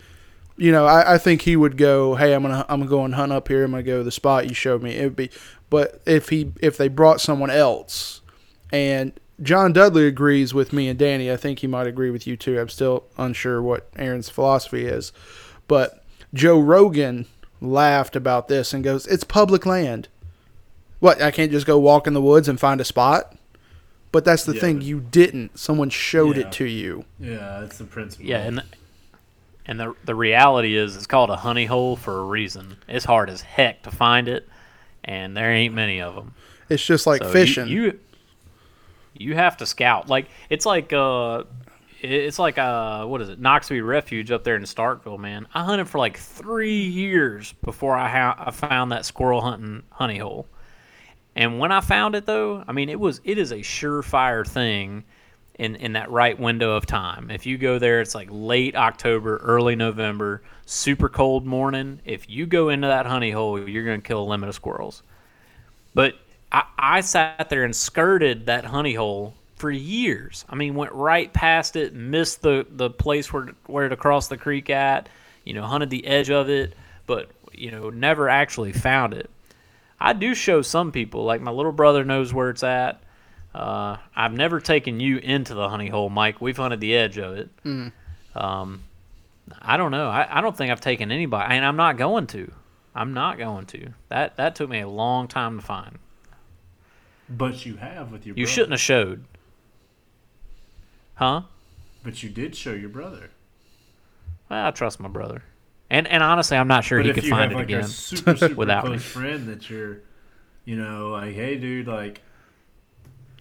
[0.57, 3.15] you know I, I think he would go, hey, I'm gonna I'm gonna go and
[3.15, 3.63] hunt up here.
[3.63, 4.95] I'm gonna go to the spot you showed me.
[4.95, 5.29] It would be,
[5.69, 8.21] but if he if they brought someone else,
[8.71, 12.35] and John Dudley agrees with me and Danny, I think he might agree with you
[12.35, 12.59] too.
[12.59, 15.13] I'm still unsure what Aaron's philosophy is,
[15.67, 17.27] but Joe Rogan
[17.61, 20.09] laughed about this and goes, "It's public land.
[20.99, 21.21] What?
[21.21, 23.36] I can't just go walk in the woods and find a spot."
[24.17, 24.61] But that's the yeah.
[24.61, 25.59] thing, you didn't.
[25.59, 26.47] Someone showed yeah.
[26.47, 27.05] it to you.
[27.19, 28.25] Yeah, that's the principle.
[28.25, 28.63] Yeah, and
[29.67, 32.77] And the the reality is, it's called a honey hole for a reason.
[32.87, 34.49] It's hard as heck to find it,
[35.03, 36.33] and there ain't many of them.
[36.67, 37.67] It's just like So you- fishing.
[37.67, 37.99] You,
[39.13, 40.09] you have to scout.
[40.09, 41.43] Like it's like uh,
[42.01, 43.39] it's like uh, what is it?
[43.39, 45.47] Noxubee Refuge up there in Starkville, man.
[45.53, 50.17] I hunted for like three years before I ha- I found that squirrel hunting honey
[50.17, 50.47] hole.
[51.37, 55.03] And when I found it, though, I mean, it was it is a surefire thing
[55.59, 57.29] in in that right window of time.
[57.29, 61.99] If you go there, it's like late October, early November, super cold morning.
[62.05, 65.03] If you go into that honey hole, you're to kill a limit of squirrels.
[65.93, 66.15] But
[66.51, 70.43] I, I sat there and skirted that honey hole for years.
[70.49, 74.37] I mean, went right past it, missed the, the place where where to cross the
[74.37, 75.07] creek at,
[75.43, 76.73] you know, hunted the edge of it,
[77.05, 79.29] but you know, never actually found it.
[79.99, 83.01] I do show some people, like my little brother knows where it's at.
[83.53, 86.39] Uh, I've never taken you into the honey hole, Mike.
[86.39, 87.49] We've hunted the edge of it.
[88.35, 88.83] Um,
[89.61, 90.09] I don't know.
[90.09, 92.51] I, I don't think I've taken anybody, and I'm not going to.
[92.93, 93.93] I'm not going to.
[94.09, 95.97] That that took me a long time to find.
[97.29, 98.35] But you have with your.
[98.35, 98.53] You brother.
[98.53, 99.25] shouldn't have showed.
[101.15, 101.41] Huh?
[102.03, 103.31] But you did show your brother.
[104.49, 105.43] Well, I trust my brother.
[105.89, 107.81] And and honestly, I'm not sure but he could find have it like again.
[107.81, 108.99] a super super without close me.
[108.99, 109.99] friend that you're,
[110.65, 112.21] you know, like, hey, dude, like,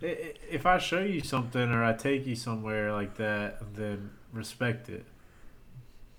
[0.02, 4.10] i- i- if I show you something or I take you somewhere like that, then
[4.32, 5.04] respect it.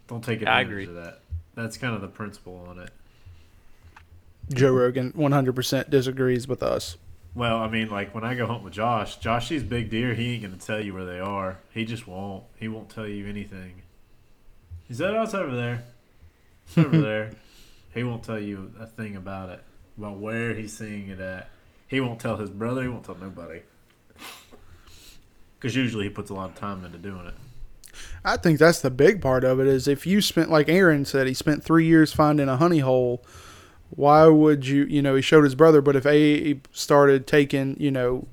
[0.08, 0.84] Don't take I advantage agree.
[0.88, 1.20] of that.
[1.56, 2.90] That's kind of the principle on it.
[4.54, 6.98] Joe Rogan 100% disagrees with us.
[7.36, 10.14] Well, I mean, like when I go hunt with Josh, Josh sees big deer.
[10.14, 11.60] He ain't gonna tell you where they are.
[11.70, 12.44] He just won't.
[12.58, 13.84] He won't tell you anything.
[14.88, 15.84] He said, "Oh, it's over there.
[16.76, 17.32] Over there."
[17.94, 19.64] He won't tell you a thing about it,
[19.98, 21.50] about where he's seeing it at.
[21.88, 22.84] He won't tell his brother.
[22.84, 23.62] He won't tell nobody.
[25.58, 27.34] Because usually he puts a lot of time into doing it.
[28.24, 31.26] I think that's the big part of it is if you spent like Aaron said
[31.26, 33.24] he spent 3 years finding a honey hole
[33.90, 37.90] why would you you know he showed his brother but if a started taking you
[37.90, 38.28] know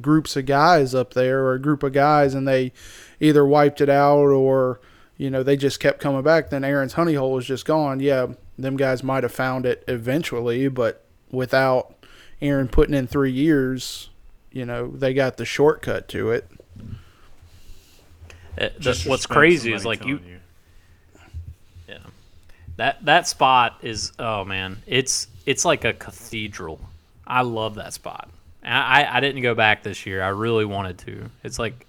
[0.00, 2.72] groups of guys up there or a group of guys and they
[3.20, 4.80] either wiped it out or
[5.18, 8.26] you know they just kept coming back then Aaron's honey hole was just gone yeah
[8.58, 11.94] them guys might have found it eventually but without
[12.42, 14.10] Aaron putting in 3 years
[14.52, 16.48] you know they got the shortcut to it
[18.58, 20.40] Uh, the- Just what's crazy is like you, telling
[21.88, 21.98] yeah,
[22.76, 26.80] that that spot is oh man, it's it's like a cathedral.
[27.26, 28.28] I love that spot.
[28.64, 30.22] I I, I didn't go back this year.
[30.22, 31.30] I really wanted to.
[31.44, 31.85] It's like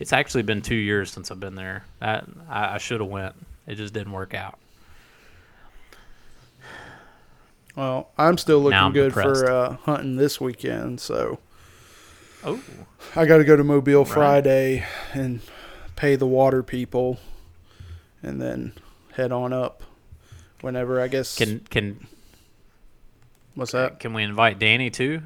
[0.00, 1.84] it's actually been two years since I've been there.
[2.00, 3.34] That I, I should have went.
[3.68, 4.58] It just didn't work out.
[7.76, 9.40] Well, I'm still looking I'm good depressed.
[9.44, 11.38] for uh, hunting this weekend, so
[12.42, 12.60] Oh,
[13.14, 14.08] I got to go to Mobile Right.
[14.12, 15.40] Friday and
[15.94, 17.20] pay the water people,
[18.22, 18.72] and then
[19.12, 19.82] head on up.
[20.62, 21.36] Whenever I guess.
[21.36, 22.06] can can
[23.54, 23.98] what's that?
[24.00, 25.22] can we invite Danny too?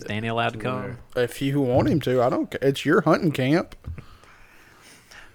[0.00, 0.96] Is Danny allowed to come?
[1.14, 1.24] Where?
[1.24, 2.50] If you want him to, I don't.
[2.50, 2.58] care.
[2.62, 3.76] It's your hunting camp.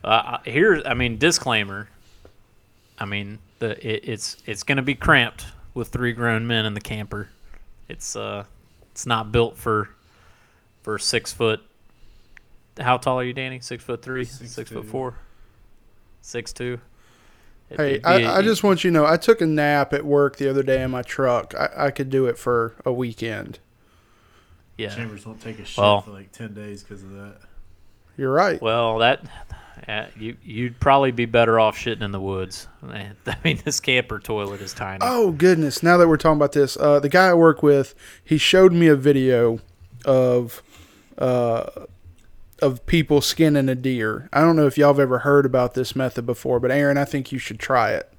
[0.04, 1.90] Uh, here, I mean, disclaimer.
[2.98, 6.74] I mean, the it, it's it's going to be cramped with three grown men in
[6.74, 7.30] the camper.
[7.88, 8.46] It's uh,
[8.92, 9.90] it's not built for
[10.84, 11.62] for six foot.
[12.80, 13.60] How tall are you, Danny?
[13.60, 15.16] Six foot three, Six six, foot four,
[16.22, 16.74] six two.
[17.70, 19.46] It- Hey, it'd be I, a- I just want you to know I took a
[19.46, 21.54] nap at work the other day in my truck.
[21.56, 23.60] I, I could do it for a weekend.
[24.80, 24.96] Yeah.
[24.96, 27.36] Chambers won't take a shit Well- for like ten days because of that.
[28.18, 28.62] You're right.
[28.62, 29.24] Well, that
[29.88, 32.68] uh, you you'd probably be better off shitting in the woods.
[32.84, 33.12] I
[33.44, 35.00] mean, this camper toilet is tiny.
[35.02, 35.82] Oh goodness!
[35.84, 38.88] Now that we're talking about this, uh, the guy I work with, he showed me
[38.88, 39.60] a video
[40.04, 40.62] of
[41.18, 41.86] uh,
[42.62, 44.28] of people skinning a deer.
[44.34, 47.06] I don't know if y'all have ever heard about this method before, but Aaron, I
[47.06, 48.12] think you should try it.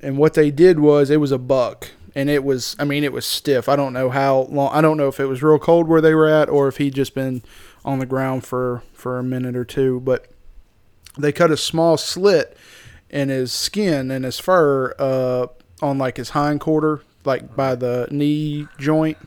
[0.00, 3.12] And what they did was it was a buck, and it was I mean it
[3.12, 3.68] was stiff.
[3.68, 4.74] I don't know how long.
[4.74, 6.96] I don't know if it was real cold where they were at, or if he'd
[6.96, 7.42] just been
[7.84, 10.26] on the ground for for a minute or two, but
[11.16, 12.56] they cut a small slit
[13.08, 15.46] in his skin and his fur uh,
[15.80, 19.18] on like his hind quarter, like by the knee joint,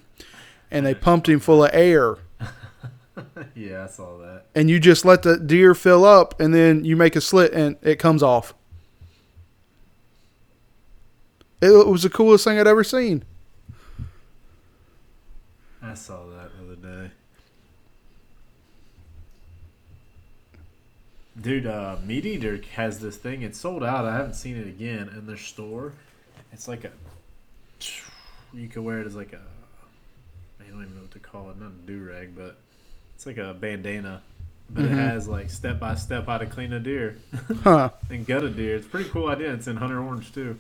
[0.70, 2.18] and they pumped him full of air.
[3.56, 4.48] yeah, I saw that.
[4.54, 7.78] And you just let the deer fill up, and then you make a slit, and
[7.82, 8.54] it comes off.
[11.62, 13.24] It was the coolest thing I'd ever seen.
[15.84, 16.76] I saw that the other
[17.08, 17.12] day.
[21.40, 23.42] Dude, uh, Meat Eater has this thing.
[23.42, 24.06] It's sold out.
[24.06, 25.94] I haven't seen it again in their store.
[26.52, 26.92] It's like a.
[28.54, 29.40] You can wear it as like a.
[30.60, 31.60] I don't even know what to call it.
[31.60, 32.58] Not a do rag, but
[33.16, 34.22] it's like a bandana
[34.74, 34.94] but Mm-hmm.
[34.94, 37.18] it has like step by step how to clean a deer
[37.62, 37.90] Huh.
[38.10, 38.78] and gut a deer.
[38.78, 39.54] It's a pretty cool idea.
[39.54, 40.58] It's in Hunter Orange too,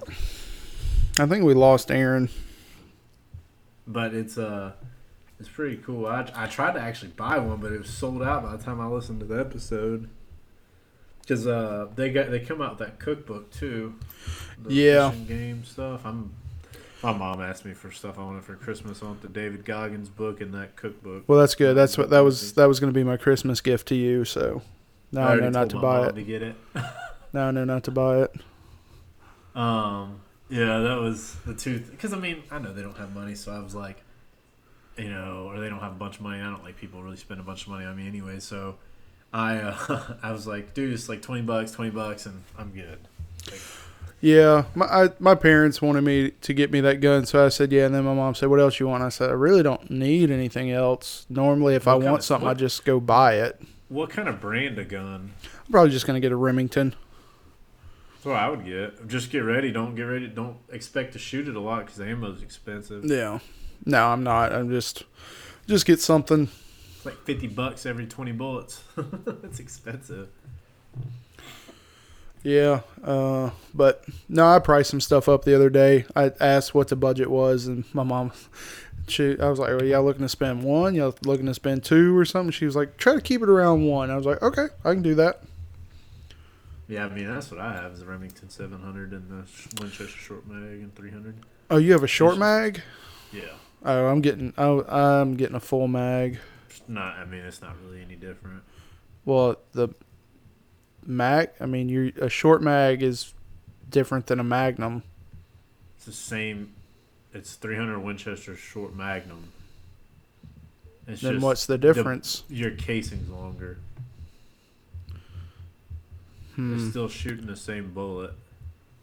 [1.18, 2.30] I think we lost Aaron.
[3.88, 4.72] but it's uh
[5.39, 6.05] it's pretty cool.
[6.05, 8.80] I I tried to actually buy one, but it was sold out by the time
[8.80, 10.09] I listened to the episode.
[11.28, 13.95] Cause uh they got they come out with that cookbook too.
[14.64, 15.14] The Yeah.
[15.28, 16.05] game stuff.
[16.05, 16.34] I'm.
[17.03, 19.01] My mom asked me for stuff I wanted for Christmas.
[19.01, 21.24] I want the David Goggins book and that cookbook.
[21.28, 21.76] Well, that's good.
[21.76, 22.53] That's what that was.
[22.53, 24.24] That was going to be my Christmas gift to you.
[24.24, 24.62] So
[25.12, 26.14] no, I, know not to buy it.
[26.14, 26.55] To get it.
[27.34, 28.36] Now I know not to buy it.
[29.55, 30.22] Um,
[30.52, 31.80] yeah, that was the two.
[31.80, 34.04] Because I mean, I know they don't have money, so I was like,
[34.97, 36.39] you know, or they don't have a bunch of money.
[36.41, 38.39] I don't like people really spend a bunch of money on me anyway.
[38.39, 38.76] So
[39.34, 42.99] I, uh, I was like, dude, it's like twenty bucks, twenty bucks, and I'm good.
[43.49, 43.62] Like,
[44.20, 47.72] Yeah, my I, my parents wanted me to get me that gun, so I said
[47.72, 47.86] yeah.
[47.86, 50.30] And then my mom said, "What else you want?" I said, "I really don't need
[50.30, 51.26] anything else.
[51.30, 53.60] Normally, if I want of- something, I just go buy it.
[53.89, 55.32] what kind of brand of gun?
[55.43, 56.93] I'm probably just going to get a Remington.
[58.22, 59.07] That's what I would get.
[59.07, 59.72] Just get ready.
[59.72, 60.28] Don't get ready.
[60.28, 63.03] Don't expect to shoot it a lot because the ammo's expensive.
[63.03, 63.39] Yeah,
[63.84, 64.53] no, I'm not.
[64.53, 65.05] I'm just
[65.65, 66.47] just get something.
[66.97, 68.84] It's like fifty bucks every twenty bullets.
[68.95, 70.28] That's expensive.
[72.43, 76.05] Yeah, uh, but no, I priced some stuff up the other day.
[76.15, 78.34] I asked what the budget was, and my mom,
[79.07, 80.93] she, I was like, "Well, y'all looking to spend one?
[80.93, 83.88] Y'all looking to spend two or something?" She was like, "Try to keep it around
[83.88, 85.41] one." I was like, "Okay, I can do that."
[86.91, 90.07] Yeah, I mean that's what I have is a Remington seven hundred and the Winchester
[90.07, 91.37] short mag and three hundred.
[91.69, 92.81] Oh, you have a short mag?
[93.31, 93.43] Yeah.
[93.85, 96.37] Oh, I'm getting, oh, I'm getting a full mag.
[96.69, 98.61] It's Not, I mean, it's not really any different.
[99.23, 99.87] Well, the
[101.05, 103.33] mag, I mean, you a short mag is
[103.89, 105.03] different than a Magnum.
[105.95, 106.73] It's the same.
[107.33, 109.53] It's 300 Winchester short Magnum.
[111.07, 112.43] It's Then what's the difference?
[112.49, 113.77] your casing's longer.
[116.62, 116.78] Hmm.
[116.78, 118.34] They're still shooting the same bullet.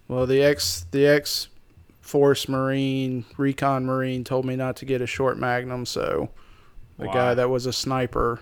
[0.07, 1.49] Well, the ex the ex
[2.01, 6.31] Force Marine Recon Marine told me not to get a short Magnum, so
[6.99, 7.13] the Why?
[7.13, 8.41] guy that was a sniper.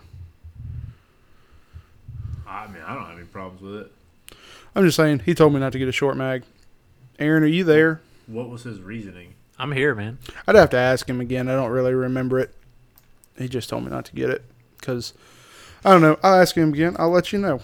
[2.46, 4.36] I mean, I don't have any problems with it.
[4.74, 6.44] I'm just saying he told me not to get a short mag.
[7.18, 8.02] Aaron, are you there?
[8.26, 9.34] What was his reasoning?
[9.58, 10.18] I'm here, man.
[10.46, 11.48] I'd have to ask him again.
[11.48, 12.54] I don't really remember it.
[13.38, 14.44] He just told me not to get it
[14.78, 15.14] because
[15.84, 16.18] I don't know.
[16.22, 16.96] I'll ask him again.
[16.98, 17.62] I'll let you know.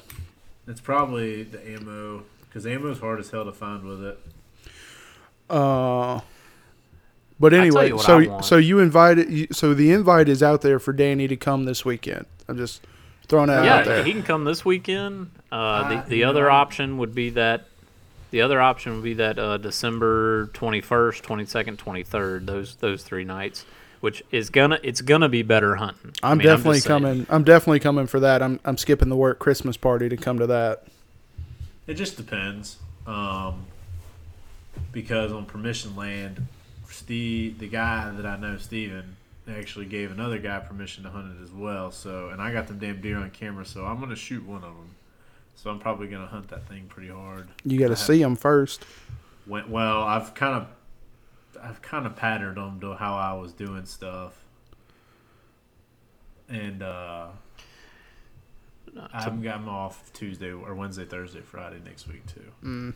[0.72, 4.18] It's probably the ammo because ammo's hard as hell to find with it.
[5.50, 6.20] Uh,
[7.38, 9.30] but anyway, you what I so so you invited.
[9.30, 12.24] You, so the invite is out there for Danny to come this weekend.
[12.48, 12.80] I'm just
[13.28, 15.30] throwing that out yeah, he can come this weekend.
[15.52, 17.66] Uh, the the you other know- option would be that.
[18.30, 22.46] The other option would be that uh, December twenty first, twenty second, twenty third.
[22.46, 23.66] Those those three nights,
[24.03, 26.12] which is gonna it's gonna be better hunting.
[26.22, 27.00] I I'm mean, definitely just saying.
[27.03, 27.26] coming.
[27.30, 28.42] I'm definitely coming for that.
[28.42, 30.84] I'm I'm skipping the work Christmas party to come to that.
[31.86, 32.76] It just depends.
[33.07, 33.64] Um,
[34.92, 36.46] because on permission land,
[36.88, 39.16] Steve, the guy that I know, Steven,
[39.48, 41.90] actually gave another guy permission to hunt it as well.
[41.90, 44.74] So, and I got them damn deer on camera, so I'm gonna shoot one of
[44.74, 44.90] them.
[45.57, 47.48] So I'm probably gonna hunt that thing pretty hard.
[47.64, 48.84] You got to have- see them first.
[49.46, 50.03] Went well.
[50.03, 50.66] I've kind of,
[51.62, 54.36] I've kind of patterned them to how I was doing stuff,
[56.48, 57.28] and uh,
[59.12, 62.44] I'm, I'm off Tuesday or Wednesday, Thursday, Friday next week too.
[62.64, 62.94] Mm.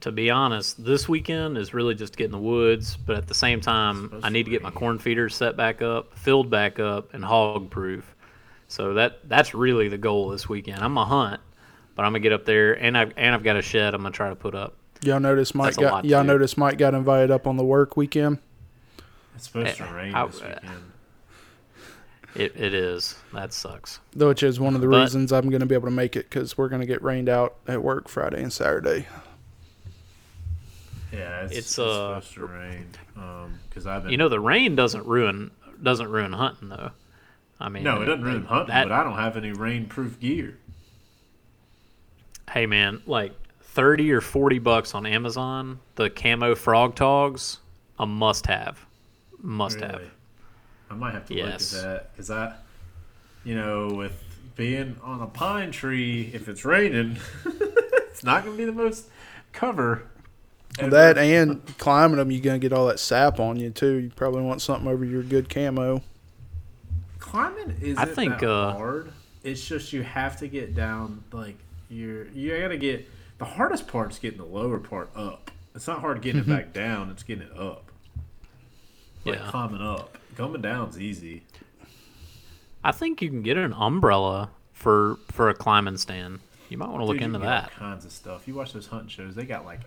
[0.00, 3.60] to be honest, this weekend is really just getting the woods, but at the same
[3.60, 7.24] time, I need to get my corn feeders set back up, filled back up, and
[7.24, 8.14] hog proof.
[8.68, 10.82] So that that's really the goal this weekend.
[10.82, 11.40] I'm gonna hunt,
[11.94, 13.94] but I'm gonna get up there, and I've and I've got a shed.
[13.94, 14.76] I'm gonna try to put up.
[15.02, 16.26] Y'all notice Mike That's a got y'all do.
[16.28, 18.38] notice Mike got invited up on the work weekend.
[19.34, 20.92] It's supposed to rain I- this weekend.
[22.34, 24.00] It it is that sucks.
[24.16, 26.28] Which is one of the But- reasons I'm going to be able to make it
[26.28, 29.06] because we're going to get rained out at work Friday and Saturday.
[31.12, 32.86] Yeah, it's, It's, it's, uh, supposed to rain.
[33.68, 34.10] Because I've been.
[34.10, 35.50] You know, the rain doesn't ruin
[35.82, 36.90] doesn't ruin hunting though.
[37.60, 40.56] I mean, no, it doesn't ruin hunting, that- but I don't have any rain-proof gear.
[42.50, 43.32] Hey man, like
[43.74, 47.58] thirty or forty bucks on Amazon, the camo Frogg Toggs,
[47.98, 48.78] a must have.
[49.40, 50.02] Must have.
[50.90, 51.72] I might have to Yes.
[51.74, 52.54] look at that because I,
[53.44, 54.12] you know, with
[54.56, 59.08] being on a pine tree, if it's raining, it's not going to be the most
[59.52, 60.04] cover.
[60.78, 60.90] ever.
[60.90, 63.94] That and climbing them, you're going to get all that sap on you too.
[63.96, 66.00] You probably want something over your good camo.
[67.18, 69.12] climbing isn't I think, that uh, hard.
[69.42, 71.56] It's just you have to get down like
[71.90, 73.06] you're you got to get
[73.38, 75.50] the hardest part's getting the lower part up.
[75.74, 76.54] It's not hard getting it mm-hmm.
[76.54, 77.10] back down.
[77.10, 77.90] It's getting it up.
[79.24, 79.50] Like Yeah.
[79.50, 80.18] climbing up.
[80.36, 81.42] Coming down's easy.
[82.82, 86.40] I think you can get an umbrella for for a climbing stand.
[86.68, 87.72] You might want to look Dude, you into can get that.
[87.80, 88.46] All kinds of stuff.
[88.48, 89.80] You watch those hunting shows; they got like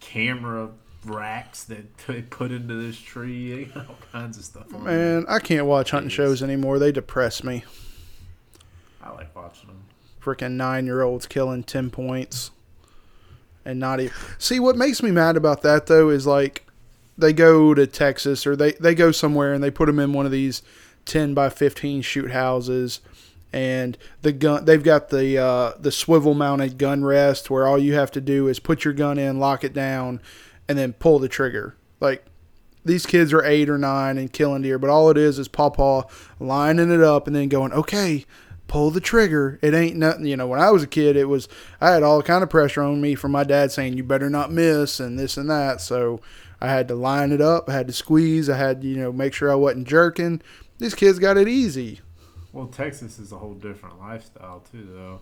[0.00, 0.70] camera
[1.04, 3.54] racks that they put into this tree.
[3.54, 4.84] They got all kinds of stuff on.
[4.84, 5.20] there.
[5.20, 6.78] Man, I can't watch hunting shows anymore.
[6.78, 7.64] They depress me.
[9.02, 9.82] I like watching them.
[10.22, 12.50] Freaking nine year olds killing 10 points.
[13.66, 14.14] And not even.
[14.38, 16.64] See, what makes me mad about that, though, is like
[17.18, 20.24] they go to Texas or they, they go somewhere and they put them in one
[20.24, 20.62] of these
[21.06, 23.00] 10 by 15 shoot houses.
[23.52, 27.94] And the gun, they've got the uh, the swivel mounted gun rest where all you
[27.94, 30.20] have to do is put your gun in, lock it down,
[30.68, 31.74] and then pull the trigger.
[32.00, 32.24] Like
[32.84, 36.02] these kids are eight or nine and killing deer, but all it is is Pawpaw
[36.38, 38.24] lining it up and then going, okay,
[38.68, 39.58] pull the trigger.
[39.62, 40.26] It ain't nothing.
[40.26, 41.48] You know, when I was a kid, it was
[41.80, 44.50] I had all kind of pressure on me from my dad saying you better not
[44.50, 45.80] miss and this and that.
[45.80, 46.20] So
[46.60, 47.68] I had to line it up.
[47.68, 48.48] I had to squeeze.
[48.48, 50.42] I had to, you know make sure I wasn't jerking.
[50.78, 52.00] These kids got it easy.
[52.52, 55.20] Well, Texas is a whole different lifestyle too, though.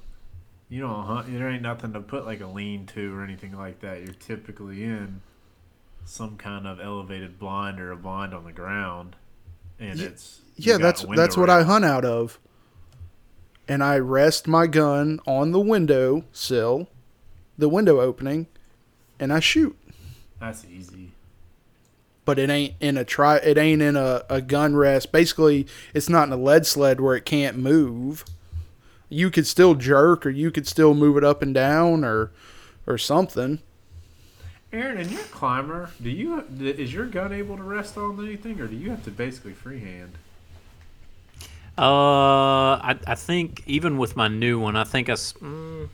[0.69, 1.33] You don't hunt.
[1.33, 4.03] There ain't nothing to put like a lean-to or anything like that.
[4.03, 5.21] You're typically in
[6.05, 9.17] some kind of elevated blind or a blind on the ground,
[9.79, 12.39] and Ye- it's Yeah, that's that's what I hunt out of.
[13.67, 16.89] And I rest my gun on the window sill,
[17.57, 18.47] the window opening,
[19.19, 19.77] and I shoot.
[20.39, 21.13] That's easy.
[22.27, 23.37] But it ain't in a try.
[23.37, 25.13] It ain't in a, a gun rest.
[25.13, 28.25] Basically, it's not in a lead sled where it can't move.
[29.09, 32.33] You could still jerk, or you could still move it up and down, or
[32.87, 33.61] or something.
[34.73, 35.91] Aaron, and you're a climber.
[36.03, 39.11] Do you is your gun able to rest on anything, or do you have to
[39.11, 40.13] basically freehand?
[41.77, 45.15] Uh, I I think even with my new one, I think I.
[45.15, 45.89] Mm,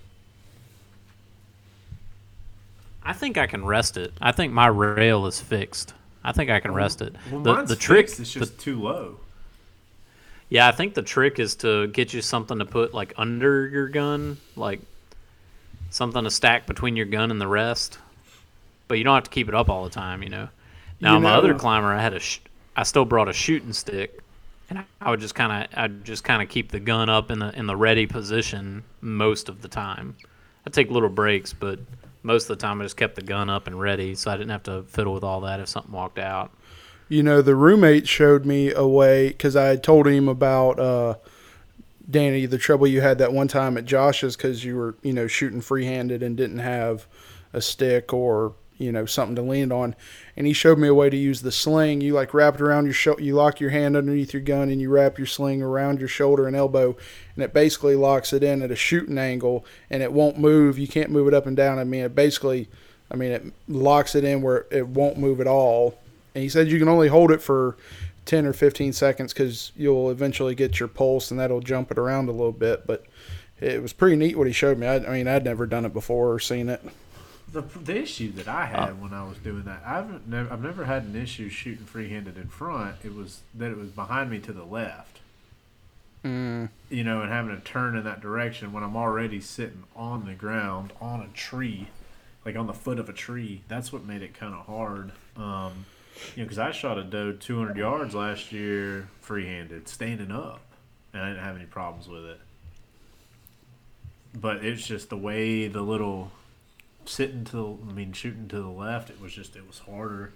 [3.02, 4.12] I think I can rest it.
[4.20, 5.94] I think my rail is fixed.
[6.22, 7.14] I think I can rest it.
[7.30, 9.16] Well, the the trick, fixed, It's the- just too low.
[10.50, 13.88] yeah, I think the trick is to get you something to put like under your
[13.88, 14.80] gun, like
[15.88, 17.98] something to stack between your gun and the rest.
[18.86, 20.48] But you don't have to keep it up all the time, you know.
[21.00, 22.40] Now You my other climber, I had a, sh-
[22.76, 24.19] I still brought a shooting stick,
[24.70, 27.30] and I, I would just kind of, I'd just kind of keep the gun up
[27.30, 30.16] in the in the ready position most of the time.
[30.66, 31.80] I take little breaks, but
[32.22, 34.50] most of the time I just kept the gun up and ready, so I didn't
[34.50, 36.52] have to fiddle with all that if something walked out.
[37.08, 41.14] You know, the roommate showed me a way because I had told him about uh,
[42.08, 45.26] Danny the trouble you had that one time at Josh's because you were you know
[45.26, 47.06] shooting free-handed and didn't have
[47.52, 49.94] a stick or you know something to lean on,
[50.36, 52.00] and he showed me a way to use the sling.
[52.00, 54.80] You like wrap it around your sho- you lock your hand underneath your gun and
[54.80, 56.96] you wrap your sling around your shoulder and elbow,
[57.34, 60.78] and it basically locks it in at a shooting angle and it won't move.
[60.78, 61.78] You can't move it up and down.
[61.78, 62.68] I mean, it basically,
[63.10, 65.98] I mean, it locks it in where it won't move at all.
[66.34, 67.76] And he said you can only hold it for
[68.24, 72.28] 10 or 15 seconds because you'll eventually get your pulse and that'll jump it around
[72.28, 72.86] a little bit.
[72.86, 73.04] But
[73.60, 74.86] it was pretty neat what he showed me.
[74.86, 76.80] I, I mean, I'd never done it before or seen it.
[77.52, 80.84] The, the issue that I had when I was doing that, I've never, I've never
[80.84, 82.96] had an issue shooting free-handed in front.
[83.02, 85.18] It was that it was behind me to the left,
[86.24, 86.68] Mm.
[86.90, 90.34] you know, and having to turn in that direction when I'm already sitting on the
[90.34, 91.88] ground on a tree,
[92.44, 93.62] like on the foot of a tree.
[93.68, 95.12] That's what made it kind of hard.
[95.36, 95.86] Um,
[96.36, 100.60] you know, because I shot a doe 200 yards last year free-handed, standing up,
[101.14, 102.40] and I didn't have any problems with it.
[104.38, 106.30] But it's just the way the little
[107.10, 110.32] sitting to the, I mean shooting to the left, it was just it was harder,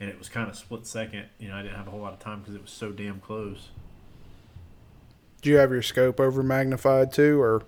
[0.00, 1.26] and it was kind of split second.
[1.38, 3.20] You know, I didn't have a whole lot of time because it was so damn
[3.20, 3.68] close.
[5.42, 7.62] Do you have your scope over magnified too, or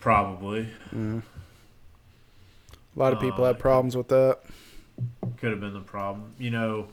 [0.00, 1.22] Probably a
[2.96, 4.40] lot of people Uh, have problems with that?
[5.36, 6.34] could have been the problem.
[6.38, 6.88] You know,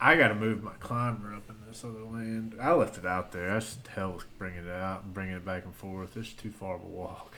[0.00, 2.56] I got to move my climber up in this other land.
[2.60, 3.50] I left it out there.
[3.50, 6.16] I just hell with bringing it out and bringing it back and forth.
[6.16, 7.29] It's too far of a walk.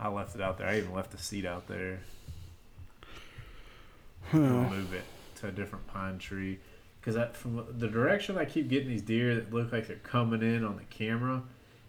[0.00, 0.66] I left it out there.
[0.66, 2.00] I even left the seat out there.
[4.30, 4.38] Huh.
[4.38, 5.04] move it
[5.36, 6.58] to a different pine tree
[7.00, 10.64] because from the direction I keep getting these deer that look like they're coming in
[10.64, 11.42] on the camera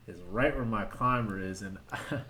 [0.07, 1.77] is right where my climber is, and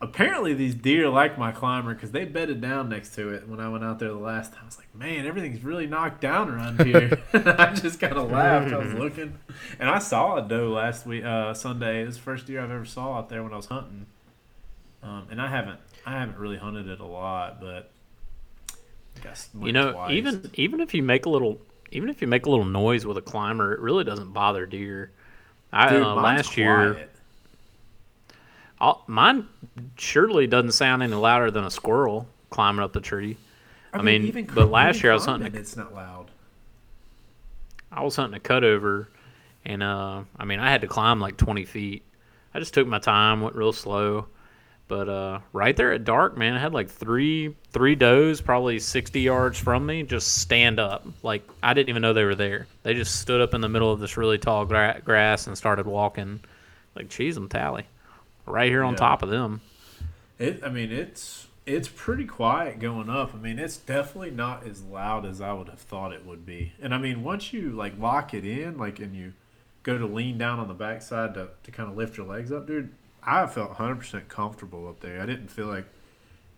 [0.00, 3.68] apparently these deer like my climber because they bedded down next to it when I
[3.68, 4.62] went out there the last time.
[4.62, 7.20] I was like, man, everything's really knocked down around here.
[7.34, 8.72] I just kind of laughed.
[8.72, 9.38] I was looking,
[9.78, 12.02] and I saw a doe last week, uh, Sunday.
[12.02, 14.06] It was the first deer I've ever saw out there when I was hunting,
[15.02, 17.90] um, and I haven't, I haven't really hunted it a lot, but.
[19.24, 20.12] I you know, twice.
[20.12, 23.18] even even if you make a little, even if you make a little noise with
[23.18, 25.10] a climber, it really doesn't bother deer.
[25.72, 27.10] I Dude, uh, last year, quiet.
[28.80, 29.46] I'll, mine
[29.96, 33.36] surely doesn't sound any louder than a squirrel climbing up the tree.
[33.92, 36.30] I mean, even but last year I was hunting a- It's not loud.
[37.92, 39.08] I was hunting a cutover,
[39.64, 42.04] and uh, I mean, I had to climb like 20 feet.
[42.54, 44.26] I just took my time, went real slow.
[44.90, 49.20] But uh, right there at dark, man, I had like three three does, probably 60
[49.20, 51.06] yards from me, just stand up.
[51.22, 52.66] Like I didn't even know they were there.
[52.82, 55.86] They just stood up in the middle of this really tall gra- grass and started
[55.86, 56.40] walking.
[56.96, 57.84] Like cheese them tally,
[58.46, 58.98] right here on Yeah.
[58.98, 59.60] top of them.
[60.40, 60.60] It.
[60.64, 63.32] I mean, it's it's pretty quiet going up.
[63.32, 66.72] I mean, it's definitely not as loud as I would have thought it would be.
[66.82, 69.34] And I mean, once you like lock it in, like, and you
[69.84, 72.66] go to lean down on the backside to to kind of lift your legs up,
[72.66, 72.90] dude.
[73.22, 75.20] I felt 100% comfortable up there.
[75.20, 75.86] I didn't feel like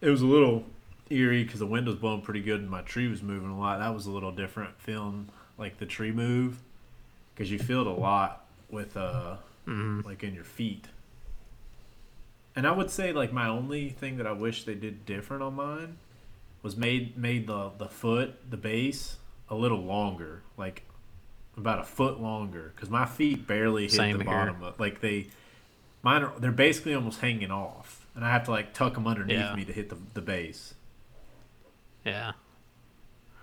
[0.00, 0.64] it was a little
[1.10, 3.78] eerie because the wind was blowing pretty good and my tree was moving a lot.
[3.78, 6.58] That was a little different feeling like the tree move
[7.34, 9.36] because you feel it a lot with uh
[10.04, 10.86] like in your feet.
[12.56, 15.54] And I would say like my only thing that I wish they did different on
[15.54, 15.98] mine
[16.62, 19.16] was made made the the foot the base
[19.50, 20.82] a little longer, like
[21.56, 24.32] about a foot longer, because my feet barely hit Same the here.
[24.32, 25.28] bottom of like they
[26.02, 29.38] mine are they're basically almost hanging off, and I have to like tuck them underneath
[29.38, 29.54] Yeah.
[29.54, 30.74] me to hit the the base.
[32.04, 32.32] Yeah.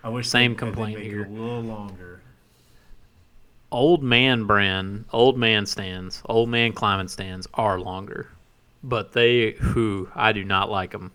[0.03, 1.25] I wish Same they, complaint make it here.
[1.25, 2.21] a little longer.
[3.71, 8.29] old man brand, old man stands, old man climbing stands are longer,
[8.83, 11.11] but they who I do not like them.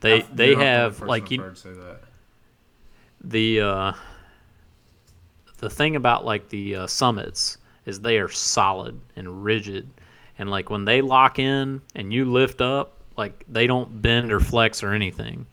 [0.00, 2.00] They I've- they you're the have like you heard say that.
[3.22, 3.92] the uh,
[5.58, 9.88] the thing about like the uh, summits is they are solid and rigid,
[10.38, 14.40] and like when they lock in and you lift up, like they don't bend or
[14.40, 15.46] flex or anything.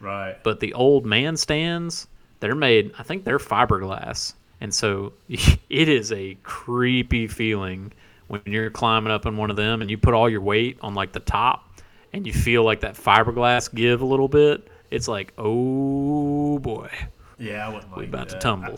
[0.00, 0.36] Right.
[0.42, 2.06] But the old man stands,
[2.40, 4.34] they're made, I think they're fiberglass.
[4.60, 7.92] And so it is a creepy feeling
[8.28, 10.94] when you're climbing up in one of them and you put all your weight on
[10.94, 11.64] like the top
[12.12, 14.68] and you feel like that fiberglass give a little bit.
[14.90, 16.90] It's like, oh boy,
[17.38, 18.40] Yeah, I wouldn't like we about to that.
[18.40, 18.76] tumble.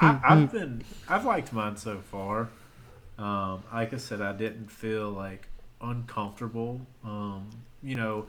[0.00, 2.48] I, I've been I've liked mine so far.
[3.18, 5.48] Um, like I said, I didn't feel like
[5.80, 6.80] uncomfortable.
[7.04, 7.48] Um,
[7.82, 8.26] you know,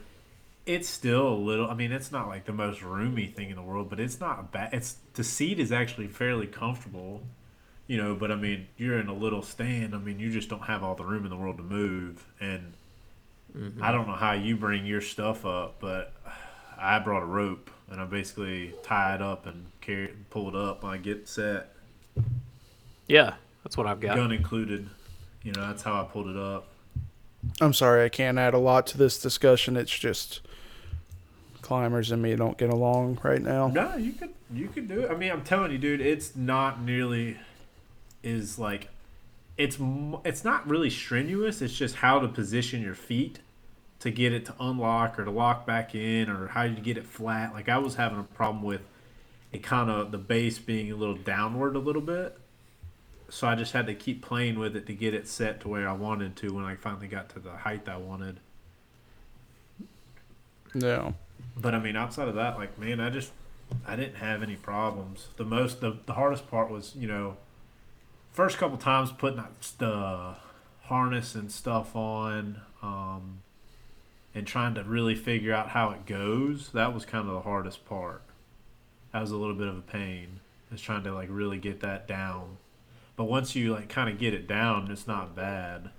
[0.65, 1.69] it's still a little.
[1.69, 4.51] I mean, it's not like the most roomy thing in the world, but it's not
[4.51, 4.73] bad.
[4.73, 7.21] It's the seat is actually fairly comfortable.
[7.87, 9.95] You know, but I mean, you're in a little stand.
[9.95, 12.25] I mean, you just don't have all the room in the world to move.
[12.41, 12.73] And
[13.81, 16.13] I don't know how you bring your stuff up, but
[16.77, 20.49] I brought a rope and I basically tie it up and carry it and pull
[20.49, 21.73] it up when I get set,
[23.07, 23.35] Yeah,
[23.67, 24.15] that's what I've got.
[24.15, 24.87] gun included.
[25.43, 26.69] You know, that's how I pulled it up.
[27.59, 29.75] I'm sorry, I can't add a lot to this discussion.
[29.75, 30.39] It's just
[31.61, 33.67] climbers and me don't get along right now.
[33.67, 35.11] No, you could you could do it.
[35.11, 37.39] I mean, I'm telling you, dude, it's not nearly
[38.23, 38.87] is like
[39.57, 39.77] it's
[40.23, 41.61] it's not really strenuous.
[41.61, 43.39] It's just how to position your feet
[43.99, 47.05] to get it to unlock or to lock back in or how you get it
[47.05, 47.51] flat.
[47.51, 48.81] Like I was having a problem with
[49.51, 52.37] it kind of the base being a little downward a little bit.
[53.29, 55.87] So I just had to keep playing with it to get it set to where
[55.87, 58.39] I wanted to when I finally got to the height I wanted.
[60.73, 61.15] No.
[61.55, 63.31] But I mean, outside of that, like man, I just
[63.85, 65.27] I didn't have any problems.
[65.37, 67.37] The most the, the hardest part was you know,
[68.31, 70.35] first couple times putting that the
[70.83, 73.39] harness and stuff on, um,
[74.33, 76.69] and trying to really figure out how it goes.
[76.71, 78.21] That was kind of the hardest part.
[79.11, 80.39] That was a little bit of a pain.
[80.71, 82.57] Is trying to like really get that down.
[83.17, 85.89] But once you like kind of get it down, it's not bad.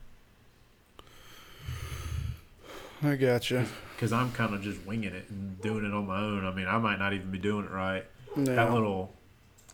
[3.02, 3.66] I gotcha.
[3.94, 6.44] Because I'm kind of just winging it and doing it on my own.
[6.46, 8.04] I mean, I might not even be doing it right.
[8.36, 9.12] That little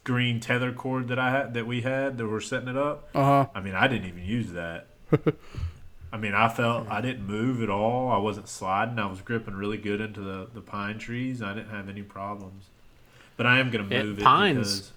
[0.04, 3.08] green tether cord that I had, that we had, that we're setting it up.
[3.14, 3.46] Uh huh.
[3.54, 4.86] I mean, I didn't even use that.
[6.12, 8.10] I mean, I felt I didn't move at all.
[8.10, 8.98] I wasn't sliding.
[8.98, 11.42] I was gripping really good into the, the pine trees.
[11.42, 12.64] I didn't have any problems.
[13.36, 14.92] But I am gonna Yeah, move it pines- because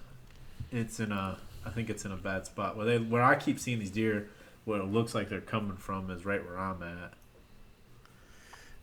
[0.72, 1.38] it's in a.
[1.68, 4.28] I think it's in a bad spot where they where I keep seeing these deer.
[4.64, 7.14] Where it looks like they're coming from is right where I'm at.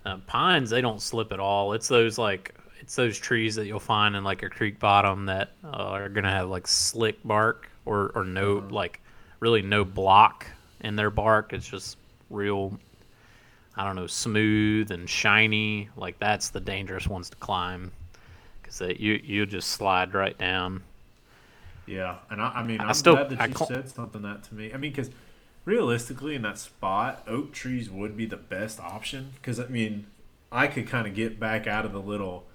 [0.04, 1.74] Uh, pines, they don't slip at all.
[1.74, 5.52] It's those like it's those trees that you'll find in like a creek bottom that
[5.64, 9.02] uh, are gonna have like slick bark or or no like
[9.40, 10.46] really no block
[10.82, 11.54] in their bark.
[11.54, 11.98] It's just
[12.30, 12.80] real,
[13.76, 15.90] I don't know, smooth and shiny.
[15.96, 17.92] Like that's the dangerous ones to climb
[18.62, 20.84] because you you just slide right down.
[21.86, 24.22] Yeah, and I, I mean, I I'm still- glad that I you cl- said something
[24.24, 24.74] that to me.
[24.74, 25.12] I mean, because
[25.66, 29.34] realistically, in that spot, oak trees would be the best option.
[29.36, 30.08] Because I mean,
[30.52, 32.46] I could kind of get back out of the little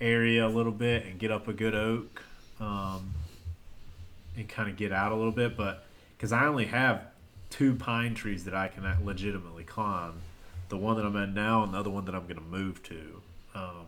[0.00, 2.22] area a little bit and get up a good oak,
[2.60, 3.14] um,
[4.36, 5.56] and kind of get out a little bit.
[5.56, 5.84] But
[6.16, 7.02] because I only have
[7.50, 10.14] two pine trees that I can legitimately climb,
[10.68, 12.82] the one that I'm at now and the other one that I'm going to move
[12.84, 13.22] to,
[13.54, 13.86] um,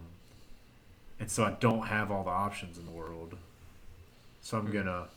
[1.18, 3.37] and so I don't have all the options in the world.
[4.47, 5.09] So I'm gonna,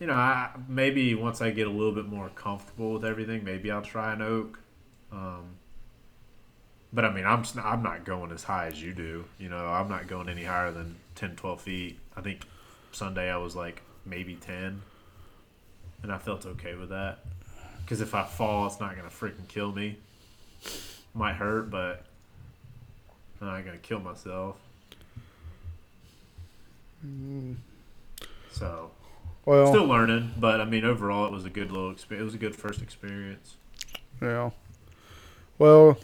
[0.00, 3.70] you know, I, maybe once I get a little bit more comfortable with everything, maybe
[3.70, 4.58] I'll try an oak.
[5.12, 5.50] Um,
[6.92, 9.24] but I mean, I'm I'm not going as high as you do.
[9.38, 11.98] You know, I'm not going any higher than 10, 12 feet.
[12.16, 12.44] I think
[12.90, 14.82] Sunday I was like maybe 10,
[16.02, 17.20] and I felt okay with that.
[17.82, 19.96] Because if I fall, it's not gonna freaking kill me.
[21.14, 22.04] Might hurt, but
[23.40, 24.56] I'm not gonna kill myself.
[28.54, 28.90] So
[29.44, 32.22] Well, still learning, but I mean, overall, it was a good little experience.
[32.22, 33.56] It was a good first experience.
[34.22, 34.50] yeah.
[35.58, 35.98] Well,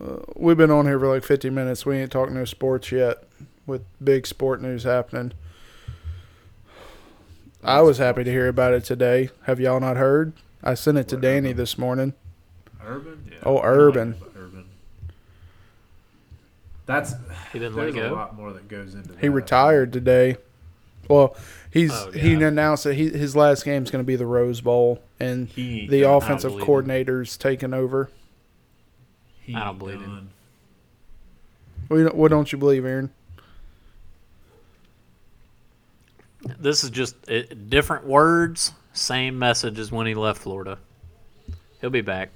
[0.00, 1.84] uh, we've been on here for like 50 minutes.
[1.86, 3.24] We ain't talking no sports yet
[3.66, 5.32] with big sport news happening.
[7.62, 9.30] I was happy to hear about it today.
[9.44, 10.34] Have y'all not heard?
[10.62, 11.58] I sent it to What Danny happened?
[11.58, 12.12] this morning.
[12.84, 13.38] Urban, yeah.
[13.44, 14.14] Oh, I like Urban.
[14.36, 14.64] Urban.
[16.86, 17.14] That's
[17.52, 19.14] He didn't there's let a lot more that goes into.
[19.16, 19.30] He that.
[19.30, 20.36] retired today.
[21.08, 21.36] Well,
[21.70, 24.60] he's Oh, he announced that he, his last game is going to be the Rose
[24.60, 26.66] Bowl, and He the offensive believe it.
[26.66, 28.10] coordinator's taking over.
[29.42, 30.06] He I don't ain't believe him.
[30.14, 30.28] done.
[31.88, 33.10] What don't- what don't you believe, Aaron?
[36.58, 40.78] This is just it, different words, same message as when he left Florida.
[41.80, 42.30] He'll be back.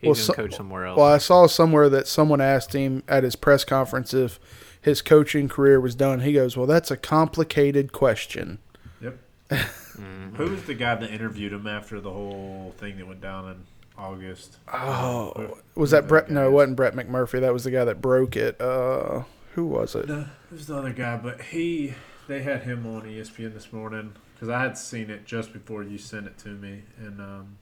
[0.00, 0.98] He's Well, gonna so- coach somewhere else.
[0.98, 4.38] Well, I saw somewhere that someone asked him at his press conference if
[4.86, 6.20] his coaching career was done.
[6.20, 8.58] He goes, "Well, that's a complicated question."
[9.02, 9.18] Yep.
[9.50, 10.36] Mm-hmm.
[10.36, 13.56] Who was the guy that interviewed him after the whole thing that went down in
[13.98, 14.58] August?
[14.72, 15.32] Oh,
[15.74, 16.30] Who- was who that Brett?
[16.30, 16.52] No, it is?
[16.52, 17.40] wasn't Brett McMurphy.
[17.40, 18.60] That was the guy that broke it.
[18.60, 19.24] Uh,
[19.54, 20.08] who was it?
[20.08, 21.94] No, it was the other guy, but he
[22.28, 25.98] they had him on ESPN this morning because I had seen it just before you
[25.98, 27.58] sent it to me, and um,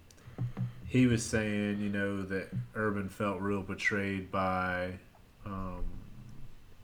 [0.86, 4.94] he was saying, you know, that Urban felt real betrayed by,
[5.46, 5.84] um,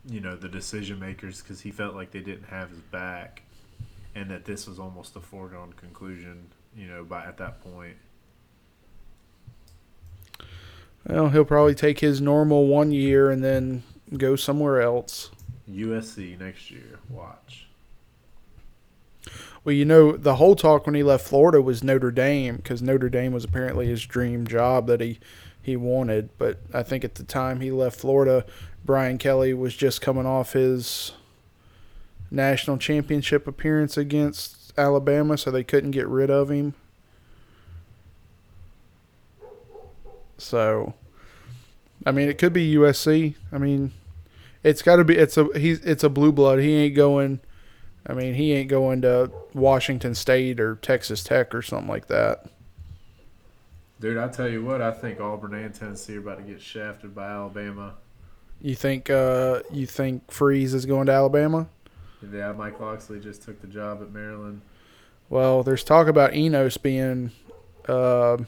[0.08, 3.42] you know, the decision makers because he felt like they didn't have his back,
[4.14, 7.96] and that this was almost a foregone conclusion, you know, by at that point.
[11.06, 13.82] Well, he'll probably take his normal one year and then
[14.16, 15.30] go somewhere else.
[15.70, 17.66] USC next year, watch.
[19.64, 23.10] Well, you know, the whole talk when he left Florida was Notre Dame because Notre
[23.10, 25.18] Dame was apparently his dream job that he
[25.62, 26.30] he wanted.
[26.38, 28.46] But I think at the time he left Florida,
[28.84, 31.12] Brian Kelly was just coming off his
[32.30, 36.74] national championship appearance against Alabama, so they couldn't get rid of him.
[40.38, 40.94] So,
[42.06, 43.34] I mean, it could be USC.
[43.52, 43.92] I mean,
[44.62, 45.16] it's got to be.
[45.16, 46.58] It's a he's it's a blue blood.
[46.60, 47.40] He ain't going.
[48.06, 52.46] I mean, he ain't going to Washington State or Texas Tech or something like that.
[54.00, 57.14] Dude, I tell you what, I think Auburn and Tennessee are about to get shafted
[57.14, 57.96] by Alabama.
[58.62, 61.66] You think uh, you think Freeze is going to Alabama?
[62.32, 64.60] Yeah, Mike Locksley just took the job at Maryland.
[65.30, 67.30] Well, there's talk about Enos being
[67.88, 68.38] uh,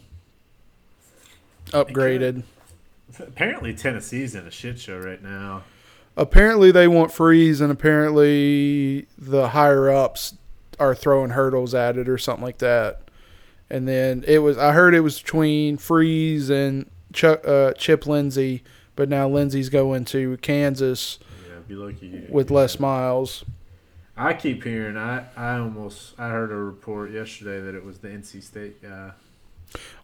[1.68, 2.42] upgraded.
[3.18, 5.62] Apparently, Tennessee's in a shit show right now.
[6.16, 10.34] Apparently, they want Freeze, and apparently the higher ups
[10.78, 13.02] are throwing hurdles at it or something like that.
[13.70, 18.62] And then it was I heard it was between Freeze and Chuck, uh, Chip Lindsey,
[18.96, 21.18] but now Lindsey's going to Kansas
[21.48, 22.26] Yeah, be lucky.
[22.28, 23.44] with Les Miles.
[24.16, 24.96] I keep hearing.
[24.96, 29.12] I I almost I heard a report yesterday that it was the NC State guy.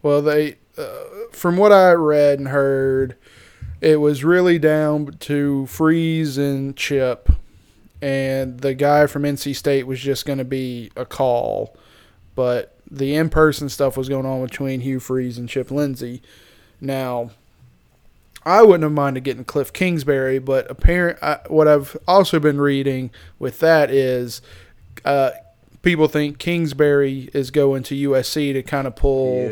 [0.02, 0.86] Well, they, uh,
[1.32, 3.16] from what I read and heard,
[3.82, 7.28] it was really down to Freeze and Chip,
[8.00, 11.76] and the guy from NC State was just going to be a call,
[12.34, 16.22] but the in-person stuff was going on between Hugh Freeze and Chip Lindsey.
[16.80, 17.30] Now,
[18.44, 23.10] I wouldn't have minded getting Cliff Kingsbury, but apparent I, what I've also been reading
[23.38, 24.40] with that is.
[25.04, 25.30] Uh,
[25.80, 29.48] People think Kingsbury is going to USC to kind of pull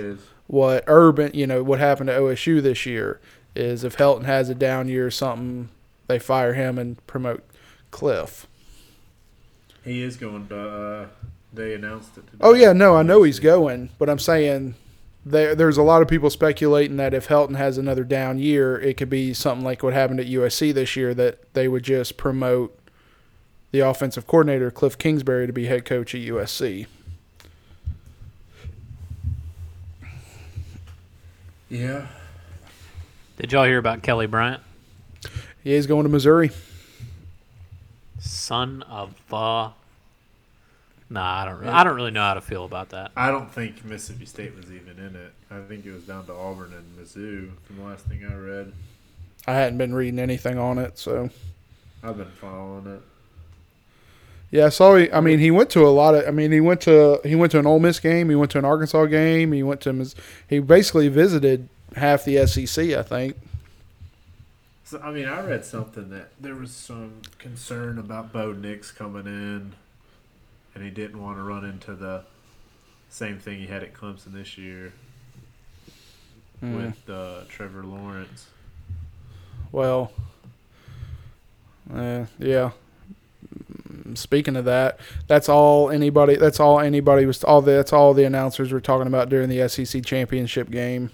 [0.49, 3.20] what Urban, you know, what happened to OSU this year
[3.55, 5.70] is if Helton has a down year or something,
[6.09, 7.45] they fire him and promote
[7.91, 8.47] Cliff.
[9.84, 10.59] He is going to.
[10.59, 11.07] Uh,
[11.53, 12.26] they announced it.
[12.26, 12.39] Today.
[12.41, 14.74] Oh yeah, no, I know he's going, but I'm saying
[15.27, 18.97] there there's a lot of people speculating that if Helton has another down year, it
[18.97, 22.79] could be something like what happened at USC this year that they would just promote
[23.72, 26.87] the offensive coordinator Cliff Kingsbury to be head coach at USC.
[31.68, 32.07] Yeah.
[33.37, 34.62] Did y'all hear about Kelly Bryant?
[35.64, 36.53] Yeah, he's going to Missouri.
[38.20, 39.72] Son of a.
[41.09, 41.59] Nah, I don't.
[41.61, 43.12] Really, I don't really know how to feel about that.
[43.16, 45.32] I don't think Mississippi State was even in it.
[45.50, 48.72] I think it was down to Auburn and Mizzou from the last thing I read.
[49.46, 51.30] I hadn't been reading anything on it, so
[52.02, 53.02] I've been following it.
[54.50, 54.96] Yeah, I saw.
[54.96, 56.26] He, I mean, he went to a lot of.
[56.26, 58.28] I mean, he went to he went to an Ole Miss game.
[58.28, 59.52] He went to an Arkansas game.
[59.52, 59.92] He went to.
[59.92, 60.14] Mis-
[60.48, 62.90] He basically visited half the SEC.
[62.90, 63.36] I think.
[64.84, 69.26] So, I mean, I read something that there was some concern about Bo Nix coming
[69.26, 69.72] in,
[70.77, 72.22] and he didn't want to run into the
[73.09, 74.93] same thing he had at Clemson this year
[76.62, 76.77] Mm.
[76.87, 78.47] with uh, Trevor Lawrence.
[79.72, 80.11] Well,
[81.95, 82.70] uh, yeah.
[84.14, 86.37] Speaking of that, that's all anybody.
[86.37, 87.45] That's all anybody was.
[87.45, 91.11] All the, that's all the announcers were talking about during the SEC championship game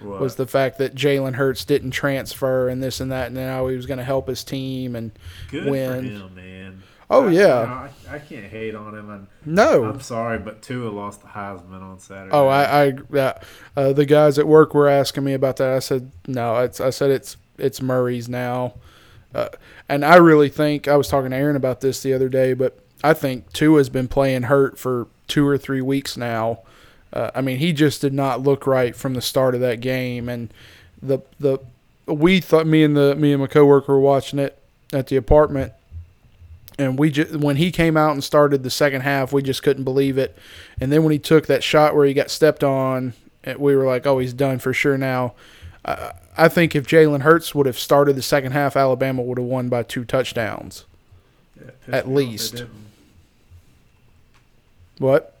[0.00, 0.20] What?
[0.20, 3.76] was the fact that Jalen Hurts didn't transfer and this and that, and now he
[3.76, 4.96] was going to help his team.
[4.96, 5.10] And
[5.50, 6.04] Good win.
[6.04, 6.82] him, man.
[7.08, 7.60] Oh, I- yeah.
[7.60, 9.10] you know, I, I can't hate on him.
[9.10, 12.30] And no, I'm sorry, but Tua lost the Heisman on Saturday.
[12.32, 13.38] Oh, I, I yeah.
[13.76, 15.72] Uh, the guys at work were asking me about that.
[15.72, 16.56] I said no.
[16.58, 18.74] It's I said it's it's Murray's now,
[19.34, 19.48] uh,
[19.88, 22.78] and I really think I was talking to Aaron about this the other day, but
[23.04, 26.60] I think Tua's been playing hurt for two or three weeks now.
[27.12, 30.28] Uh, I mean, he just did not look right from the start of that game,
[30.28, 30.52] and
[31.00, 31.58] the the
[32.06, 34.58] we thought me and the me and my coworker were watching it
[34.92, 35.72] at the apartment,
[36.78, 39.84] and we just when he came out and started the second half, we just couldn't
[39.84, 40.36] believe it.
[40.80, 43.14] And then when he took that shot where he got stepped on,
[43.44, 45.34] eh, we were like, "Oh, he's done for sure now."
[45.84, 49.46] I I think if Jalen Hurts would have started the second half, Alabama would have
[49.46, 50.84] won by two touchdowns.
[51.58, 52.64] Yeah, at me off they least.
[54.98, 55.36] What?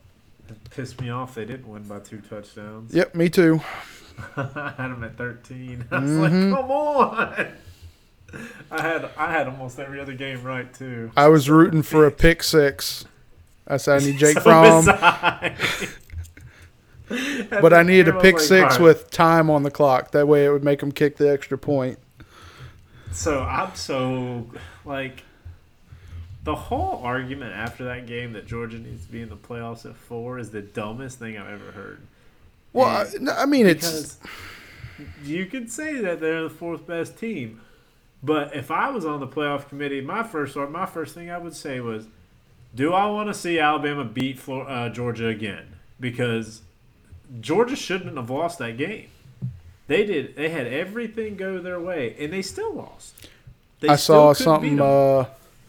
[0.48, 2.94] It pissed me off they didn't win by two touchdowns.
[2.94, 3.60] Yep, me too.
[4.36, 5.84] I had him at 13.
[5.90, 6.20] I was Mhm.
[6.50, 7.46] like, come on.
[8.70, 11.10] I had I had almost every other game right too.
[11.16, 13.04] I was rooting for a pick six.
[13.66, 15.54] I said I need Jake So Fromm, I.
[17.50, 20.10] but I needed a pick like, six "Alright." with time on the clock.
[20.10, 21.98] That way, it would make him kick the extra point.
[23.12, 24.46] So I'm so
[24.84, 25.22] like
[26.44, 29.96] the whole argument after that game that Georgia needs to be in the playoffs at
[29.96, 32.00] four is the dumbest thing I've ever heard.
[32.72, 34.18] Well, I, I mean, it's
[35.24, 37.60] you could say that they're the fourth best team,
[38.22, 41.38] but if I was on the playoff committee, my first or my first thing I
[41.38, 42.06] would say was,
[42.74, 45.66] do I want to see Alabama beat Flor- uh, Georgia again?
[46.00, 46.62] Because
[47.40, 49.08] Georgia shouldn't have lost that game.
[49.86, 50.34] They did.
[50.36, 53.28] They had everything go their way, and they still lost.
[53.80, 54.80] They I still saw couldn't beat something.
[54.80, 55.22] 'em.
[55.22, 55.24] Uh,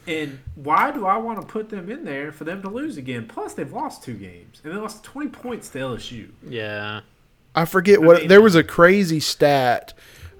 [0.08, 3.26] And why do I want to put them in there for them to lose again?
[3.28, 6.28] Plus, they've lost two games, and they lost 20 points to LSU.
[6.48, 7.00] Yeah.
[7.54, 8.18] I forget I what.
[8.20, 9.92] mean- there was a crazy stat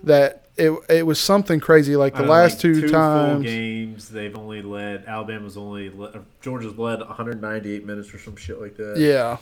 [0.02, 3.44] that it it was something crazy like the Uh, last like two, full times.
[3.44, 5.04] games, they've only led.
[5.06, 8.96] Alabama's only led, Georgia's led 198 minutes or some shit like that.
[8.98, 9.38] Yeah,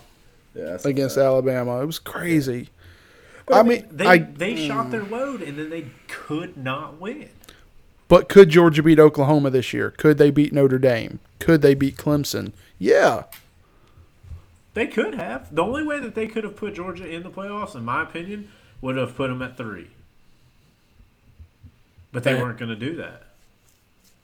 [0.54, 1.24] yeah against bad.
[1.26, 2.68] Alabama, it was crazy.
[3.46, 7.28] But, I mean, they I- they shot their load and then they could not win.
[8.08, 9.90] But could Georgia beat Oklahoma this year?
[9.92, 11.18] Could they beat Notre Dame?
[11.40, 12.52] Could they beat Clemson?
[12.78, 13.24] Yeah.
[14.74, 15.54] They could have.
[15.54, 18.48] The only way that they could have put Georgia in the playoffs, in my opinion,
[18.80, 19.88] would have put them at three.
[22.16, 22.42] But they Yeah.
[22.42, 23.24] weren't going to do that.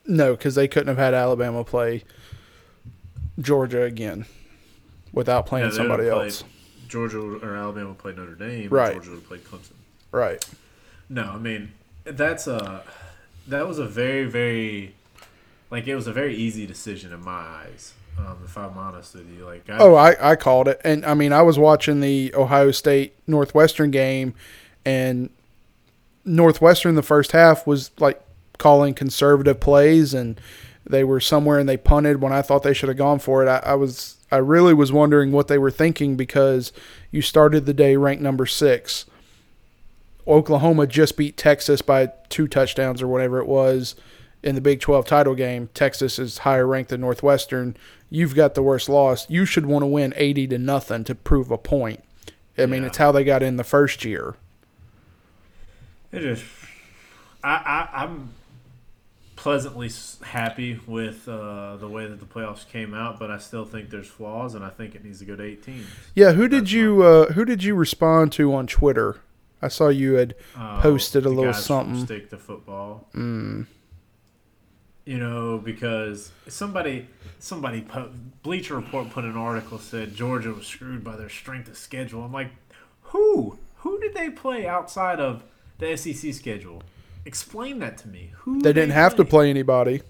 [0.06, 2.04] No, because they couldn't have had Alabama play
[3.38, 4.24] Georgia again
[5.12, 6.42] without playing somebody else.
[6.88, 8.68] Georgia or Alabama played Notre Dame.
[8.70, 8.94] Right.
[8.94, 9.72] Georgia would have played Clemson.
[10.10, 10.42] Right.
[11.08, 11.72] No, I mean
[12.04, 12.82] that's a
[13.46, 14.94] that was a very very
[15.70, 17.92] like it was a very easy decision in my eyes.
[18.18, 20.80] Um, if I'm honest with you, like I, Oh, I, I called it.
[20.84, 24.34] And I mean, I was watching the Ohio State Northwestern game,
[24.84, 25.30] and
[26.24, 28.20] Northwestern, the first half, was like
[28.58, 30.40] calling conservative plays, and
[30.88, 33.48] they were somewhere and they punted when I thought they should have gone for it.
[33.48, 34.16] I, I was.
[34.30, 36.72] I really was wondering what they were thinking because
[37.10, 39.04] you started the day ranked number six.
[40.26, 43.94] Oklahoma just beat Texas by two touchdowns or whatever it was
[44.42, 45.68] in the Big 12 title game.
[45.74, 47.76] Texas is higher ranked than Northwestern.
[48.08, 49.28] You've got the worst loss.
[49.28, 52.02] You should want to win 80 to nothing to prove a point.
[52.56, 52.88] I mean, Yeah.
[52.88, 54.34] it's how they got in the first year.
[56.12, 56.44] It just
[57.42, 58.30] I, I I'm
[59.36, 59.90] pleasantly
[60.22, 64.06] happy with uh, the way that the playoffs came out, but I still think there's
[64.06, 65.86] flaws, and I think it needs to go to eight teams.
[66.14, 69.20] Yeah, who did That's you uh, who did you respond to on Twitter?
[69.60, 72.04] I saw you had Uh, Posted a the little something.
[72.04, 73.08] Stick to football.
[73.14, 73.66] mm,
[75.04, 77.08] you know, because somebody,
[77.38, 78.10] somebody, po-
[78.42, 82.22] Bleacher Report put an article said Georgia was screwed by their strength of schedule.
[82.24, 82.50] I'm like,
[83.02, 83.58] who?
[83.78, 85.42] Who did they play outside of
[85.82, 86.82] the SEC schedule?
[87.24, 88.32] Explain that to me.
[88.38, 89.30] Who they didn't have to play?
[89.30, 90.02] play anybody.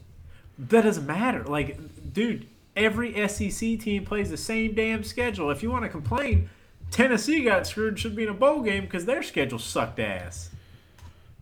[0.59, 1.43] That doesn't matter.
[1.45, 1.79] Like,
[2.12, 2.47] dude,
[2.77, 5.51] every SEC team plays the same damn schedule.
[5.51, 6.49] If you want to complain,
[6.91, 7.99] Tennessee got screwed.
[7.99, 10.51] Should be in a bowl game because their schedule sucked ass.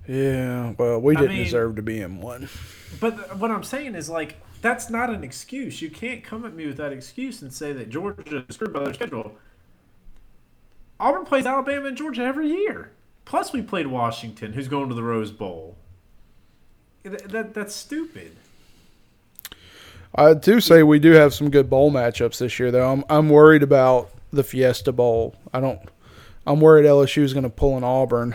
[0.08, 2.48] Yeah, well, we didn't mean- deserve to be in one.
[2.98, 5.80] But th- what I'm saying is like, That's not an excuse.
[5.80, 8.84] You can't come at me with that excuse and say that Georgia is screwed by
[8.84, 9.36] their schedule.
[10.98, 12.90] Auburn plays Alabama and Georgia every year.
[13.30, 15.76] Plus, we played Washington, who's going to the Rose Bowl.
[17.04, 18.34] That, that that's stupid.
[20.12, 22.90] I do say we do have some good bowl matchups this year, though.
[22.90, 25.36] I'm I'm worried about the Fiesta Bowl.
[25.54, 25.78] I don't.
[26.44, 28.34] I'm worried LSU is going to pull an Auburn.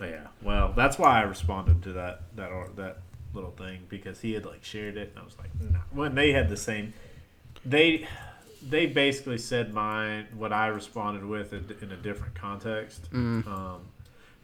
[0.00, 2.96] Yeah, well, that's why I responded to that that that
[3.34, 5.80] little thing because he had like shared it, and I was like, no.
[5.90, 6.94] When they had the same,
[7.62, 8.08] they
[8.68, 13.08] they basically said mine what I responded with in in a different context.
[13.12, 13.80] Um,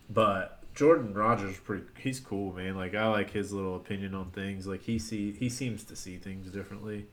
[0.09, 2.77] but Jordan Rodgers, pretty he's cool, man.
[2.77, 4.67] Like I like his little opinion on things.
[4.67, 7.07] Like he see he seems to see things differently,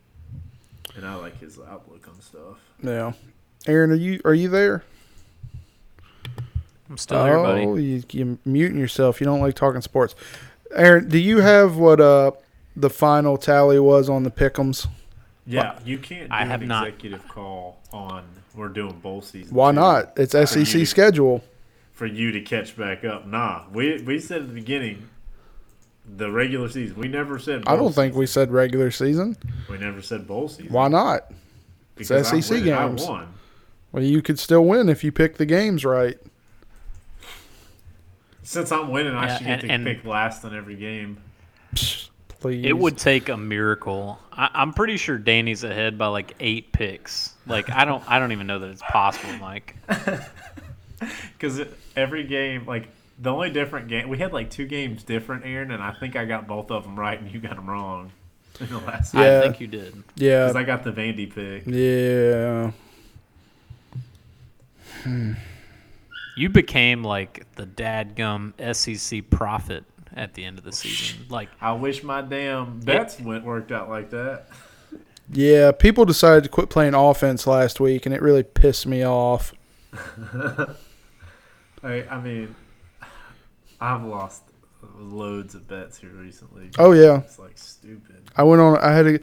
[0.96, 2.60] and I like his outlook on stuff.
[2.82, 3.14] Yeah.
[3.66, 4.84] Aaron, are you are you there?
[6.90, 7.66] I'm still here, buddy.
[7.66, 9.20] Oh, you, you're muting yourself.
[9.20, 10.16] You don't like talking sports.
[10.72, 12.32] Aaron, do you have what uh
[12.76, 14.88] the final tally was on the pick'ems?
[15.50, 18.24] Yeah, you can't do I have an not- executive call on
[18.54, 19.56] we're doing bowl season.
[19.56, 19.76] Why two.
[19.76, 20.14] not?
[20.18, 20.86] It's For SEC you.
[20.86, 21.44] schedule.
[21.94, 23.26] for you to catch back up.
[23.26, 25.08] Nah, we we said at the beginning,
[26.18, 26.96] the regular season.
[26.98, 27.64] We never said.
[27.66, 29.36] Bowl I don't think we said regular season.
[29.70, 30.72] we never said bowl season.
[30.74, 31.32] Why not?
[31.96, 32.74] Because I'm SEC winning.
[32.74, 33.04] I games.
[33.06, 33.28] won.
[33.92, 36.18] Well, you could still win if you pick the games right.
[38.44, 41.18] Since I'm winning, I Yeah, should get and- to and- pick last on every game.
[42.40, 42.66] Please.
[42.66, 44.20] It would take a miracle.
[44.32, 47.34] I, I'm pretty sure Danny's ahead by like eight picks.
[47.48, 49.76] Like I don't, I don't even know that it's possible, Mike.
[51.00, 51.62] Because
[51.96, 55.82] every game, like the only different game, we had like two games different, Aaron, and
[55.82, 58.12] I think I got both of them right, and you got them wrong
[58.60, 59.14] in the last.
[59.14, 59.40] Yeah.
[59.40, 60.04] I think you did.
[60.16, 60.46] Yeah.
[60.46, 61.64] Because I got the Vandy pick.
[61.68, 62.72] Yeah.
[65.04, 65.34] Hmm.
[66.36, 69.84] You became like the dadgum SEC prophet
[70.18, 71.26] at the end of the season.
[71.30, 74.48] Like I wish my damn bets went worked out like that.
[75.32, 75.72] Yeah.
[75.72, 79.54] People decided to quit playing offense last week, and it really pissed me off.
[81.84, 82.56] I, I mean,
[83.80, 84.44] I've lost
[84.98, 86.72] loads of bets here recently.
[86.80, 87.20] Oh yeah.
[87.20, 88.32] It's like stupid.
[88.36, 88.78] I went on.
[88.80, 89.20] I had a,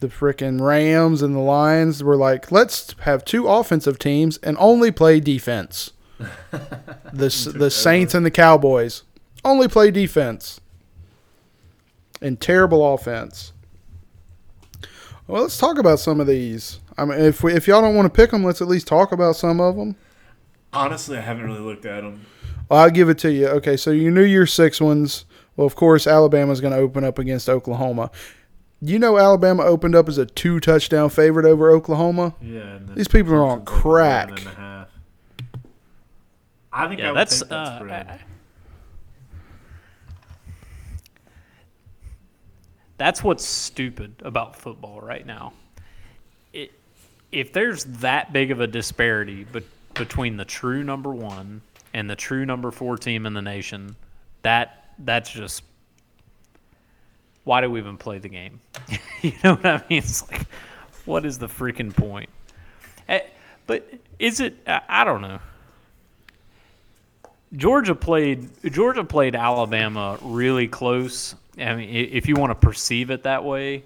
[0.00, 4.90] the frickin' Rams and the Lions were like, let's have two offensive teams and only
[4.90, 5.92] play defense.
[6.18, 9.02] the the Saints and the Cowboys
[9.46, 10.60] only play defense
[12.20, 13.52] and terrible offense.
[15.26, 16.80] Well, let's talk about some of these.
[16.96, 19.12] I mean, if we, if y'all don't want to pick them, let's at least talk
[19.12, 19.96] about some of them.
[20.72, 22.24] Honestly, I haven't really looked at them.
[22.70, 23.46] I'll give it to you.
[23.48, 25.24] Okay, so you knew your six ones.
[25.56, 28.10] Well, of course, Alabama's going to open up against Oklahoma.
[28.82, 32.34] You know, Alabama opened up as a two touchdown favorite over Oklahoma.
[32.42, 34.28] Yeah, and These people are on Clemson's like crack.
[34.28, 34.88] 11 and a half.
[36.72, 38.18] I think I yeah, would that's take that uh,
[42.98, 45.52] that's what's stupid about football right now.
[46.52, 46.72] It,
[47.32, 51.60] if there's that big of a disparity but between the true number one
[51.94, 53.96] and the true number four team in the nation,
[54.42, 55.62] that that's just
[57.44, 58.60] why do we even play the game?
[59.22, 59.98] you know what I mean?
[59.98, 60.42] It's like,
[61.04, 62.28] what is the freaking point?
[63.08, 63.20] Eh,
[63.66, 63.88] But
[64.18, 64.56] is it?
[64.66, 65.38] I I don't know.
[67.54, 71.34] Georgia played Georgia played Alabama really close.
[71.58, 73.84] I mean, if you want to perceive it that way,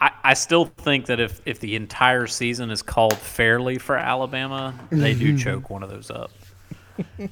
[0.00, 4.74] I, I still think that if, if the entire season is called fairly for Alabama,
[4.90, 6.32] they do choke one of those up.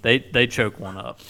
[0.02, 1.20] They they choke one up.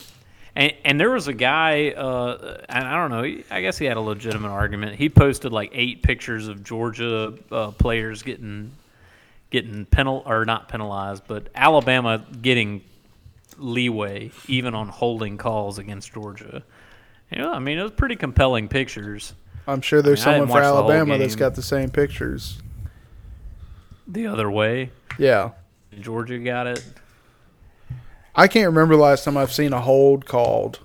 [0.54, 3.96] And, and there was a guy, uh, and I don't know, I guess he had
[3.96, 4.96] a legitimate argument.
[4.96, 8.72] He posted like eight pictures of Georgia uh, players getting
[9.50, 12.82] getting penal or not penalized, but Alabama getting
[13.60, 16.62] leeway even on holding calls against Georgia.
[17.30, 19.34] You know, I mean, it was pretty compelling pictures.
[19.68, 21.62] I'm sure there's I mean, someone didn't for watch the whole Alabama that's got the
[21.62, 22.58] same pictures.
[24.08, 25.50] The other way, Yeah.
[26.00, 26.84] Georgia got it.
[28.34, 30.80] I can't remember the last time I've seen a hold called.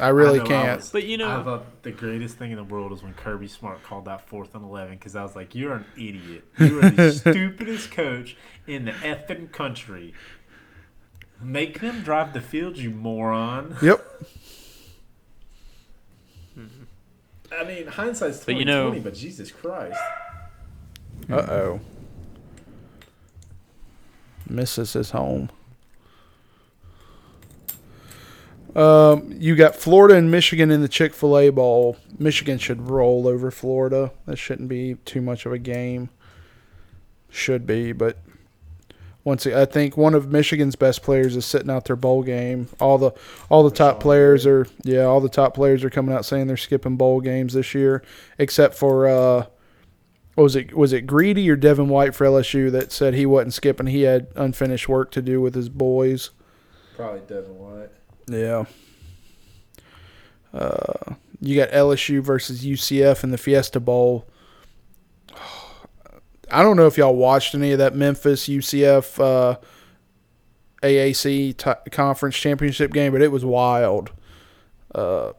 [0.00, 0.80] I really I can't.
[0.80, 3.46] was- But, you know- I thought the greatest thing in the world was when Kirby
[3.46, 6.44] Smart called that fourth and eleven because I was like, "You're an idiot.
[6.58, 8.36] You are the stupidest coach
[8.66, 10.12] in the effing country.
[11.42, 14.04] Make them drive the field, you moron." Yep.
[17.56, 19.98] I mean, hindsight's But twenty you know- twenty, but Jesus Christ.
[21.30, 21.80] Uh oh.
[24.48, 25.50] Misses is home.
[28.74, 31.96] Um, you got Florida and Michigan in the Chick Fil A Bowl.
[32.18, 34.10] Michigan should roll over Florida.
[34.26, 36.08] That shouldn't be too much of a game.
[37.30, 38.18] Should be, but
[39.24, 42.68] Once I think one of Michigan's best players is sitting out their bowl game.
[42.78, 43.12] All the
[43.48, 46.58] all the top players are yeah, all the top players are coming out saying they're
[46.58, 48.02] skipping bowl games this year,
[48.38, 49.46] except for uh,
[50.36, 53.86] was it was it Greedy or Devin White for LSU that said he wasn't skipping.
[53.86, 56.30] He had unfinished work to do with his boys.
[56.94, 57.90] Probably Devin White.
[58.28, 58.64] Yeah.
[60.52, 64.26] Uh, you got LSU versus UCF in the Fiesta Bowl.
[66.50, 69.56] I don't know if y'all watched any of that Memphis UCF uh,
[70.82, 74.12] AAC t- conference championship game, but it was wild.
[74.94, 75.32] Uh,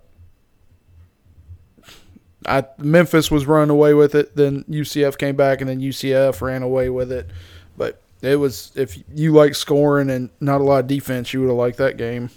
[2.48, 6.62] I Memphis was running away with it, then UCF came back, and then UCF ran
[6.62, 7.30] away with it.
[7.78, 11.48] But it was if you like scoring and not a lot of defense, you would
[11.48, 12.30] have liked that game.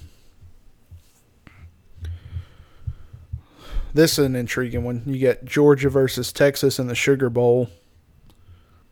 [3.94, 5.02] This is an intriguing one.
[5.06, 7.68] You get Georgia versus Texas in the Sugar Bowl.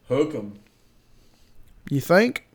[0.08, 0.58] Hook 'em.
[1.90, 2.46] You think?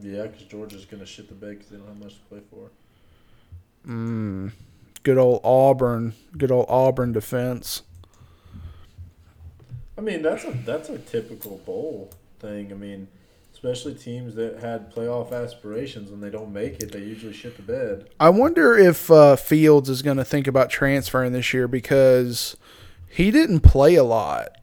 [0.00, 2.70] Yeah, because Georgia's gonna shit the bed because they don't have much to play for.
[3.86, 4.52] Mm,
[5.02, 6.14] good old Auburn.
[6.36, 7.82] Good old Auburn defense.
[9.98, 12.72] I mean, that's a that's a typical bowl thing.
[12.72, 13.08] I mean,
[13.52, 17.62] especially teams that had playoff aspirations when they don't make it, they usually shit the
[17.62, 18.08] bed.
[18.18, 22.56] I wonder if uh, Fields is going to think about transferring this year because
[23.10, 24.56] he didn't play a lot.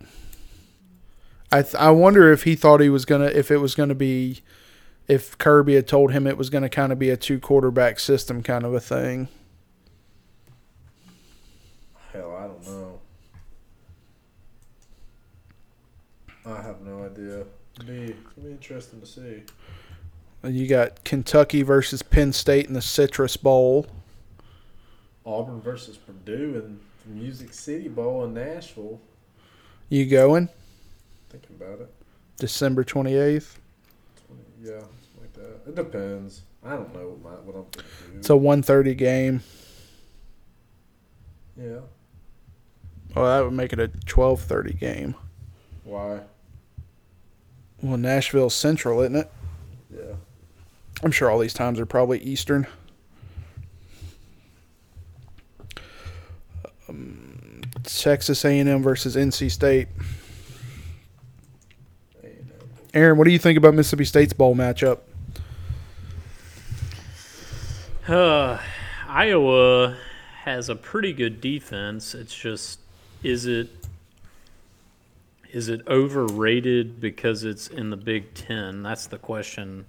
[1.57, 4.41] I th- I wonder if he thought he was gonna if it was gonna be
[5.07, 8.43] if Kirby had told him it was gonna kind of be a two quarterback system
[8.43, 9.27] kind of a thing.
[12.13, 12.99] Hell, I don't know.
[16.45, 17.43] I have no idea.
[17.79, 19.43] It'll be, it'll be interesting to see.
[20.43, 23.87] You got Kentucky versus Penn State in the Citrus Bowl.
[25.25, 29.01] Auburn versus Purdue in the Music City Bowl in Nashville.
[29.89, 30.49] You going
[31.29, 31.93] Thinking about it.
[32.37, 33.59] December twenty eighth?
[34.61, 34.81] Yeah,
[35.19, 35.61] like that.
[35.67, 36.43] It depends.
[36.63, 37.79] I don't know what, my, what I'm going to
[38.11, 38.17] do.
[38.17, 39.41] It's a one thirty game.
[41.57, 41.79] yeah.
[43.15, 45.15] Oh, that would make it a twelve thirty game.
[45.83, 46.19] Why?
[47.81, 49.31] Well, Nashville Central, isn't it?
[49.95, 50.13] Yeah.
[51.03, 52.67] I'm sure all these times are probably Eastern.
[56.89, 59.87] Um, Texas A&M versus NC State.
[62.97, 64.99] Aaron, what do you think about Mississippi State's bowl matchup?
[68.07, 68.57] Uh,
[69.07, 69.95] Iowa
[70.43, 72.15] has a pretty good defense.
[72.15, 72.79] It's just,
[73.21, 73.69] is it
[75.51, 78.81] is it overrated because it's in the Big Ten?
[78.81, 79.85] That's the question.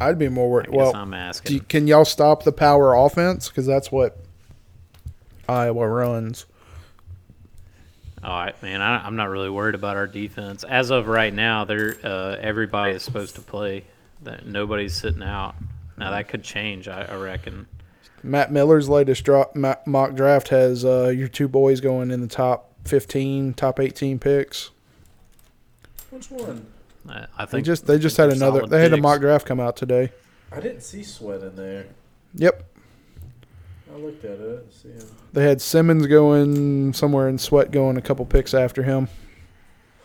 [0.00, 0.68] I'd be more worried.
[0.70, 1.54] Well, I'm asking.
[1.54, 3.48] you- can y'all stop the power offense?
[3.48, 4.16] Because that's what
[5.48, 6.46] Iowa runs.
[8.26, 8.82] All right, man.
[8.82, 11.64] I, I'm not really worried about our defense as of right now.
[11.64, 13.84] They're uh, everybody is supposed to play.
[14.24, 15.54] That nobody's sitting out.
[15.96, 16.88] Now that could change.
[16.88, 17.68] I, I reckon.
[18.24, 22.72] Matt Miller's latest drop, mock draft has uh, your two boys going in the top
[22.86, 24.70] 15, top 18 picks.
[26.10, 26.66] Which one?
[27.08, 28.66] I, I They think just they just they're had another.
[28.66, 30.10] They had a mock draft come out today.
[30.50, 31.86] I didn't see Sweat in there.
[32.34, 32.64] Yep,
[33.96, 34.72] I looked at it.
[34.74, 35.06] See him.
[35.32, 39.08] they had Simmons going somewhere and Sweat going a couple picks after him.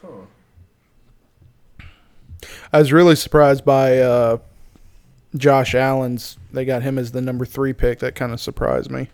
[0.02, 1.86] Huh.
[2.72, 4.38] I was really surprised by uh,
[5.36, 6.38] Josh Allen's.
[6.54, 8.00] They got him as the number three pick.
[8.00, 9.10] That kind of surprised me.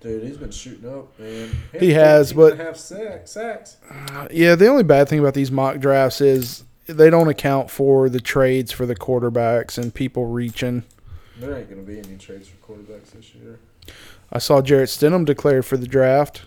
[0.00, 1.50] Dude, he's been shooting up, man.
[1.78, 3.30] He has, but- half sacks.
[3.32, 3.76] sacks.
[3.88, 8.08] Uh, yeah, the only bad thing about these mock drafts is they don't account for
[8.08, 10.82] the trades for the quarterbacks and people reaching.
[11.40, 13.58] There ain't gonna be any trades for quarterbacks this year.
[14.30, 16.42] I saw Jarrett Stidham declare for the draft.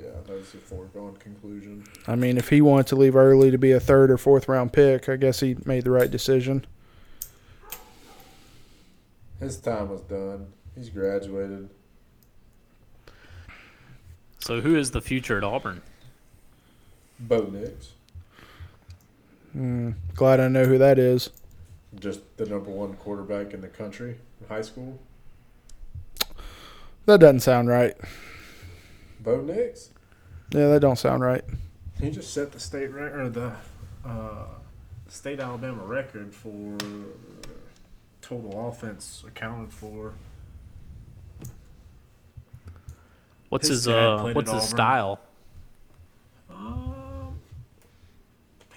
[0.00, 1.84] Yeah, that was a foregone conclusion.
[2.06, 4.72] I mean, if he wanted to leave early to be a third or fourth round
[4.72, 6.64] pick, I guess he made the right decision.
[9.40, 10.46] His time was done.
[10.74, 11.68] He's graduated.
[14.38, 15.82] So who is the future at Auburn?
[17.18, 17.92] Bo Nix,
[19.54, 21.28] Mm, glad I know who that is.
[21.98, 24.98] just the number one quarterback in the country in high school.
[27.06, 27.96] That doesn't sound right.
[29.20, 29.90] Bo Nix.
[30.50, 31.44] Yeah, that don't sound right.
[32.00, 33.52] He just set the state record, or the
[34.04, 34.46] uh,
[35.08, 36.76] state Alabama record for
[38.20, 40.14] total offense accounted for.
[43.48, 45.18] What's His his, uh what's his style?
[46.48, 47.40] Um,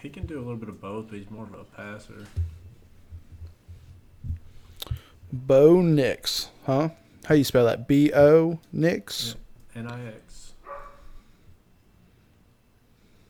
[0.02, 2.26] he can do a little bit of both, but he's more of a passer.
[5.34, 6.90] Bo Nix, huh?
[7.26, 7.88] How you spell that?
[7.88, 9.36] B O Nix.
[9.76, 10.54] Nix.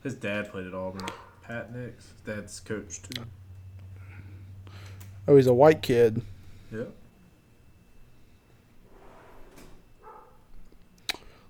[0.04, 1.08] His dad played at Auburn.
[1.44, 2.12] Pat Nix.
[2.12, 3.24] His dad's coach too.
[5.30, 6.22] Oh, he's a white kid.
[6.74, 6.94] Yep.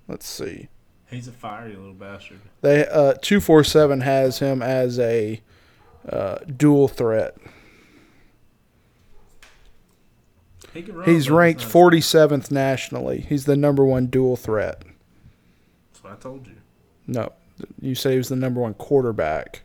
[0.07, 0.67] Let's see.
[1.09, 2.41] He's a fiery little bastard.
[2.61, 5.41] They uh, two four seven has him as a
[6.07, 7.35] uh, dual threat.
[10.73, 13.21] He can run, He's ranked it's not- forty seventh nationally.
[13.21, 14.83] He's the number one dual threat.
[15.91, 16.55] That's what I told you.
[17.07, 17.31] No,
[17.81, 19.61] you say he was the number one quarterback.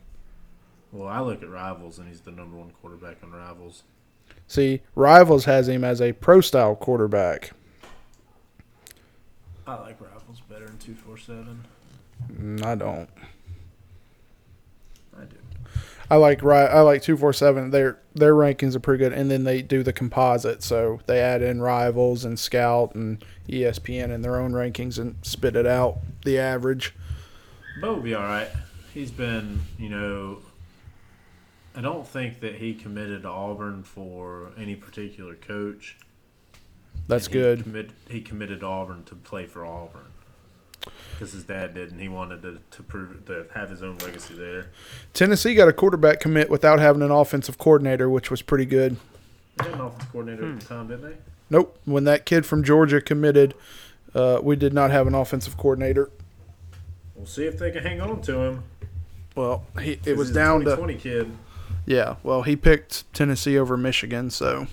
[0.91, 3.83] Well, I look at rivals, and he's the number one quarterback on rivals.
[4.47, 7.51] See, Rivals has him as a pro style quarterback.
[9.67, 11.63] I like rivals better than two four seven.
[12.33, 13.09] Mm, I don't.
[16.11, 17.69] I like Ri- I like two four seven.
[17.69, 21.41] Their their rankings are pretty good, and then they do the composite, so they add
[21.41, 26.39] in Rivals and Scout and ESPN in their own rankings and spit it out the
[26.39, 26.95] average.
[27.79, 28.49] Bo will be all right.
[28.93, 30.39] He's been, you know,
[31.75, 35.95] I don't think that he committed to Auburn for any particular coach.
[37.07, 37.63] That's he good.
[37.63, 40.11] Commit, he committed to Auburn to play for Auburn
[41.13, 44.33] because his dad did, and he wanted to, to prove to have his own legacy
[44.35, 44.67] there.
[45.13, 48.97] Tennessee got a quarterback commit without having an offensive coordinator, which was pretty good.
[49.57, 51.17] They had an offensive coordinator at the time, didn't they?
[51.49, 51.77] Nope.
[51.85, 53.53] When that kid from Georgia committed,
[54.15, 56.09] uh, we did not have an offensive coordinator.
[57.15, 58.63] We'll see if they can hang on to him.
[59.35, 61.31] Well, he it 'cause was he's a down to 2020 kid.
[61.85, 62.15] yeah.
[62.23, 64.67] Well, he picked Tennessee over Michigan, so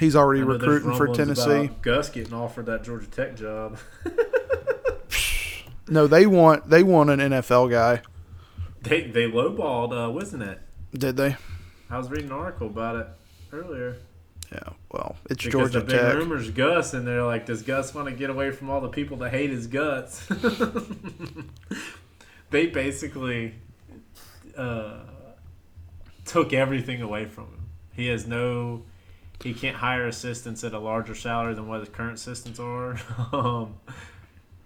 [0.00, 1.66] he's already I know there's recruiting for Tennessee.
[1.66, 3.78] about Gus getting offered that Georgia Tech job.
[5.92, 8.00] No, they want they want an NFL guy.
[8.80, 10.60] They they lowballed, uh, wasn't it?
[10.94, 11.36] Did they?
[11.90, 13.08] I was reading an article about it
[13.52, 13.96] earlier.
[14.52, 14.60] Yeah.
[14.92, 16.14] Well, it's Because Georgia the big Tech.
[16.14, 19.16] rumors Gus, and they're like, does Gus want to get away from all the people
[19.18, 20.24] that hate his guts?
[22.50, 23.54] they basically
[24.56, 25.00] uh,
[26.24, 27.66] took everything away from him.
[27.92, 28.84] He has no,
[29.42, 32.98] he can't hire assistants at a larger salary than what his current assistants are.
[33.32, 33.74] um,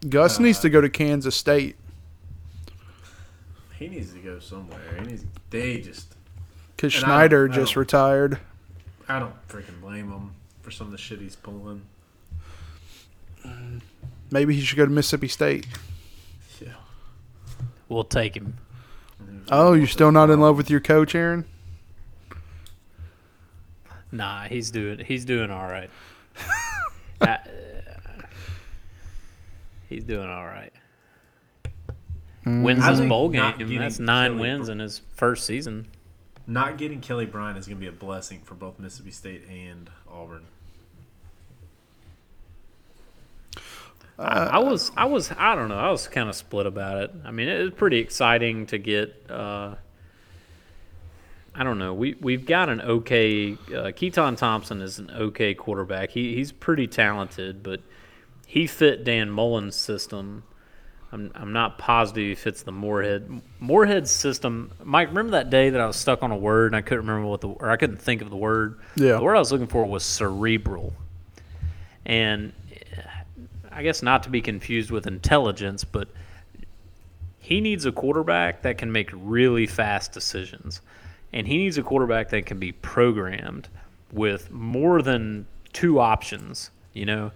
[0.08, 1.76] Gus uh, needs to go to Kansas State
[3.78, 4.78] he needs to go somewhere.
[5.00, 6.14] He needs, they just,
[6.76, 8.38] because And I Snyder don't- I just don't- retired.
[9.08, 10.30] I don't freaking blame him
[10.62, 11.82] for some of the shit he's pulling.
[14.30, 15.66] Maybe he should go to Mississippi State.
[16.62, 16.68] Yeah.
[17.90, 18.56] We'll take him.
[19.50, 21.44] Oh, you're still not in love with your coach, Aaron?
[24.14, 25.90] Nah, he's doing he's doing all right.
[27.20, 27.36] Uh,
[29.88, 30.72] he's doing all right.
[32.44, 33.56] Wins his bowl game.
[33.56, 35.86] getting That's nine Kelly wins Br- in his first season.
[36.46, 39.88] Not getting Kelly Bryant is going to be a blessing for both Mississippi State and
[40.10, 40.44] Auburn.
[44.18, 47.14] I, I was I was I don't know I was kind of split about it.
[47.24, 49.30] I mean, it was pretty exciting to get.
[49.30, 49.76] Uh,
[51.54, 51.94] I don't know.
[51.94, 53.56] We we've got an okay.
[53.74, 56.10] Uh, Keaton Thompson is an okay quarterback.
[56.10, 57.80] He he's pretty talented, but
[58.46, 60.42] he fit Dan Mullen's system.
[61.12, 64.72] I'm I'm not positive he fits the Moorhead Moorhead system.
[64.82, 67.28] Mike, remember that day that I was stuck on a word and I couldn't remember
[67.28, 68.80] what the or I couldn't think of the word.
[68.96, 69.18] Yeah.
[69.18, 70.92] The word I was looking for was cerebral,
[72.04, 72.52] and
[73.70, 76.08] I guess not to be confused with intelligence, but
[77.38, 80.80] he needs a quarterback that can make really fast decisions.
[81.34, 83.68] And he needs a quarterback that can be programmed
[84.12, 87.32] with more than two options, you know?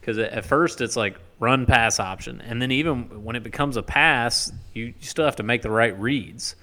[0.00, 2.40] Because at first it's like run pass option.
[2.40, 5.70] And then even when it becomes a pass, you, you still have to make the
[5.70, 6.56] right reads.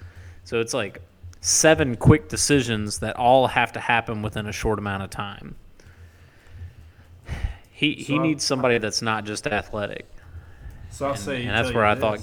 [0.44, 1.00] So it's like
[1.40, 5.54] seven quick decisions that all have to happen within a short amount of time.
[7.70, 10.06] He, he So- needs somebody that's not just athletic.
[10.90, 12.20] So I'll And- say, and that's where I thought.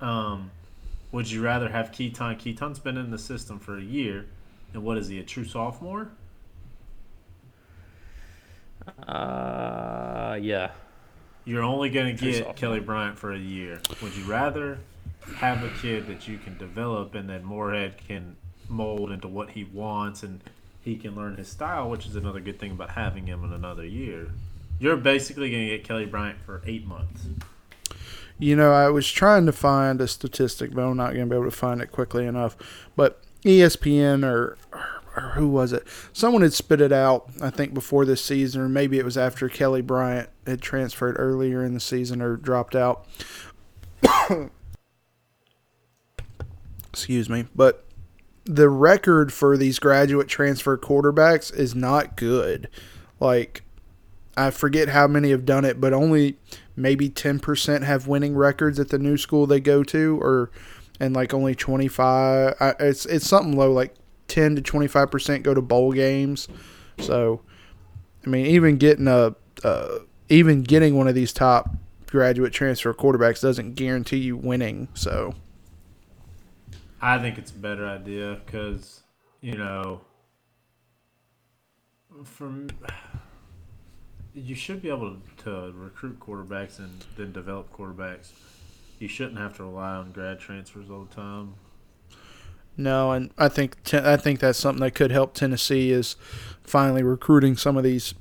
[0.00, 0.50] Um,
[1.12, 2.36] would you rather have Keaton?
[2.36, 4.26] Keaton's been in the system for a year,
[4.72, 5.18] and what is he?
[5.18, 6.10] A true sophomore?
[9.06, 10.70] Uh, yeah.
[11.44, 12.54] You're only going to get sophomore.
[12.54, 13.80] Kelly Bryant for a year.
[14.02, 14.78] Would you rather
[15.36, 18.36] have a kid that you can develop and then Moorhead can
[18.68, 20.40] mold into what he wants and
[20.80, 23.84] he can learn his style, which is another good thing about having him in another
[23.84, 24.30] year?
[24.80, 27.26] You're basically going to get Kelly Bryant for eight months.
[28.42, 31.36] You know, I was trying to find a statistic, but I'm not going to be
[31.36, 32.56] able to find it quickly enough.
[32.96, 34.58] But ESPN or,
[35.16, 35.86] or who was it?
[36.12, 39.48] Someone had spit it out, I think, before this season, or maybe it was after
[39.48, 43.06] Kelly Bryant had transferred earlier in the season or dropped out.
[46.92, 47.44] Excuse me.
[47.54, 47.84] But
[48.44, 52.68] the record for these graduate transfer quarterbacks is not good.
[53.20, 53.62] Like,
[54.36, 56.38] I forget how many have done it, but only
[56.76, 60.50] maybe 10% have winning records at the new school they go to or
[60.98, 63.94] and like only 25 I, it's it's something low like
[64.28, 66.48] 10 to 25% go to bowl games.
[66.98, 67.42] So
[68.24, 69.34] I mean even getting a
[69.64, 69.98] uh,
[70.28, 71.70] even getting one of these top
[72.06, 74.88] graduate transfer quarterbacks doesn't guarantee you winning.
[74.94, 75.34] So
[77.00, 79.02] I think it's a better idea because
[79.42, 80.00] you know,
[82.24, 82.68] from
[84.34, 88.30] you should be able to recruit quarterbacks and then develop quarterbacks.
[88.98, 91.54] You shouldn't have to rely on grad transfers all the time.
[92.76, 96.16] No, and I think I think that's something that could help Tennessee is
[96.62, 98.14] finally recruiting some of these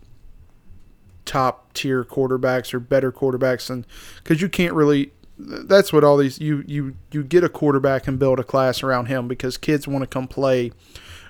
[1.23, 3.85] top tier quarterbacks or better quarterbacks, and
[4.17, 5.13] because you can't really.
[5.43, 9.07] That's what all these you you you get a quarterback and build a class around
[9.07, 10.71] him because kids want to come play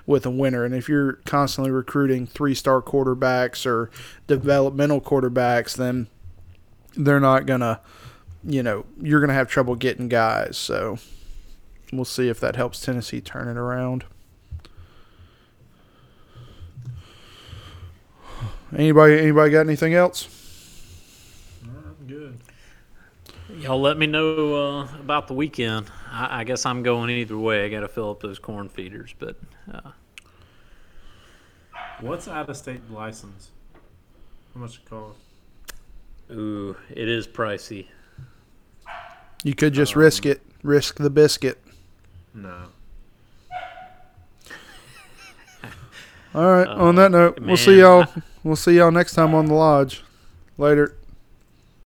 [0.06, 0.64] with a winner.
[0.64, 3.90] And if you're constantly recruiting three star quarterbacks or
[4.26, 6.08] developmental quarterbacks, then
[6.96, 7.80] they're not gonna,
[8.44, 10.56] you know, you're gonna have trouble getting guys.
[10.56, 10.98] So
[11.92, 14.04] we'll see if that helps Tennessee turn it around.
[18.76, 20.28] Anybody anybody got anything else?
[21.64, 22.38] I'm good.
[23.62, 25.86] Y'all let me know uh, about the weekend.
[26.10, 27.64] I, I, guess I'm going either way.
[27.64, 29.36] I got to fill up those corn feeders, but.
[29.72, 29.92] Uh,
[32.00, 33.50] What's out of state license?
[34.52, 35.16] How much it cost?
[36.32, 37.86] Ooh, it is pricey.
[39.44, 40.42] You could just um, risk it.
[40.64, 41.62] Risk the biscuit.
[42.34, 42.64] No.
[46.34, 46.66] All right.
[46.66, 48.06] Uh, on that note, man, we'll see y'all.
[48.42, 50.02] We'll see y'all next time on the lodge.
[50.58, 50.96] Later.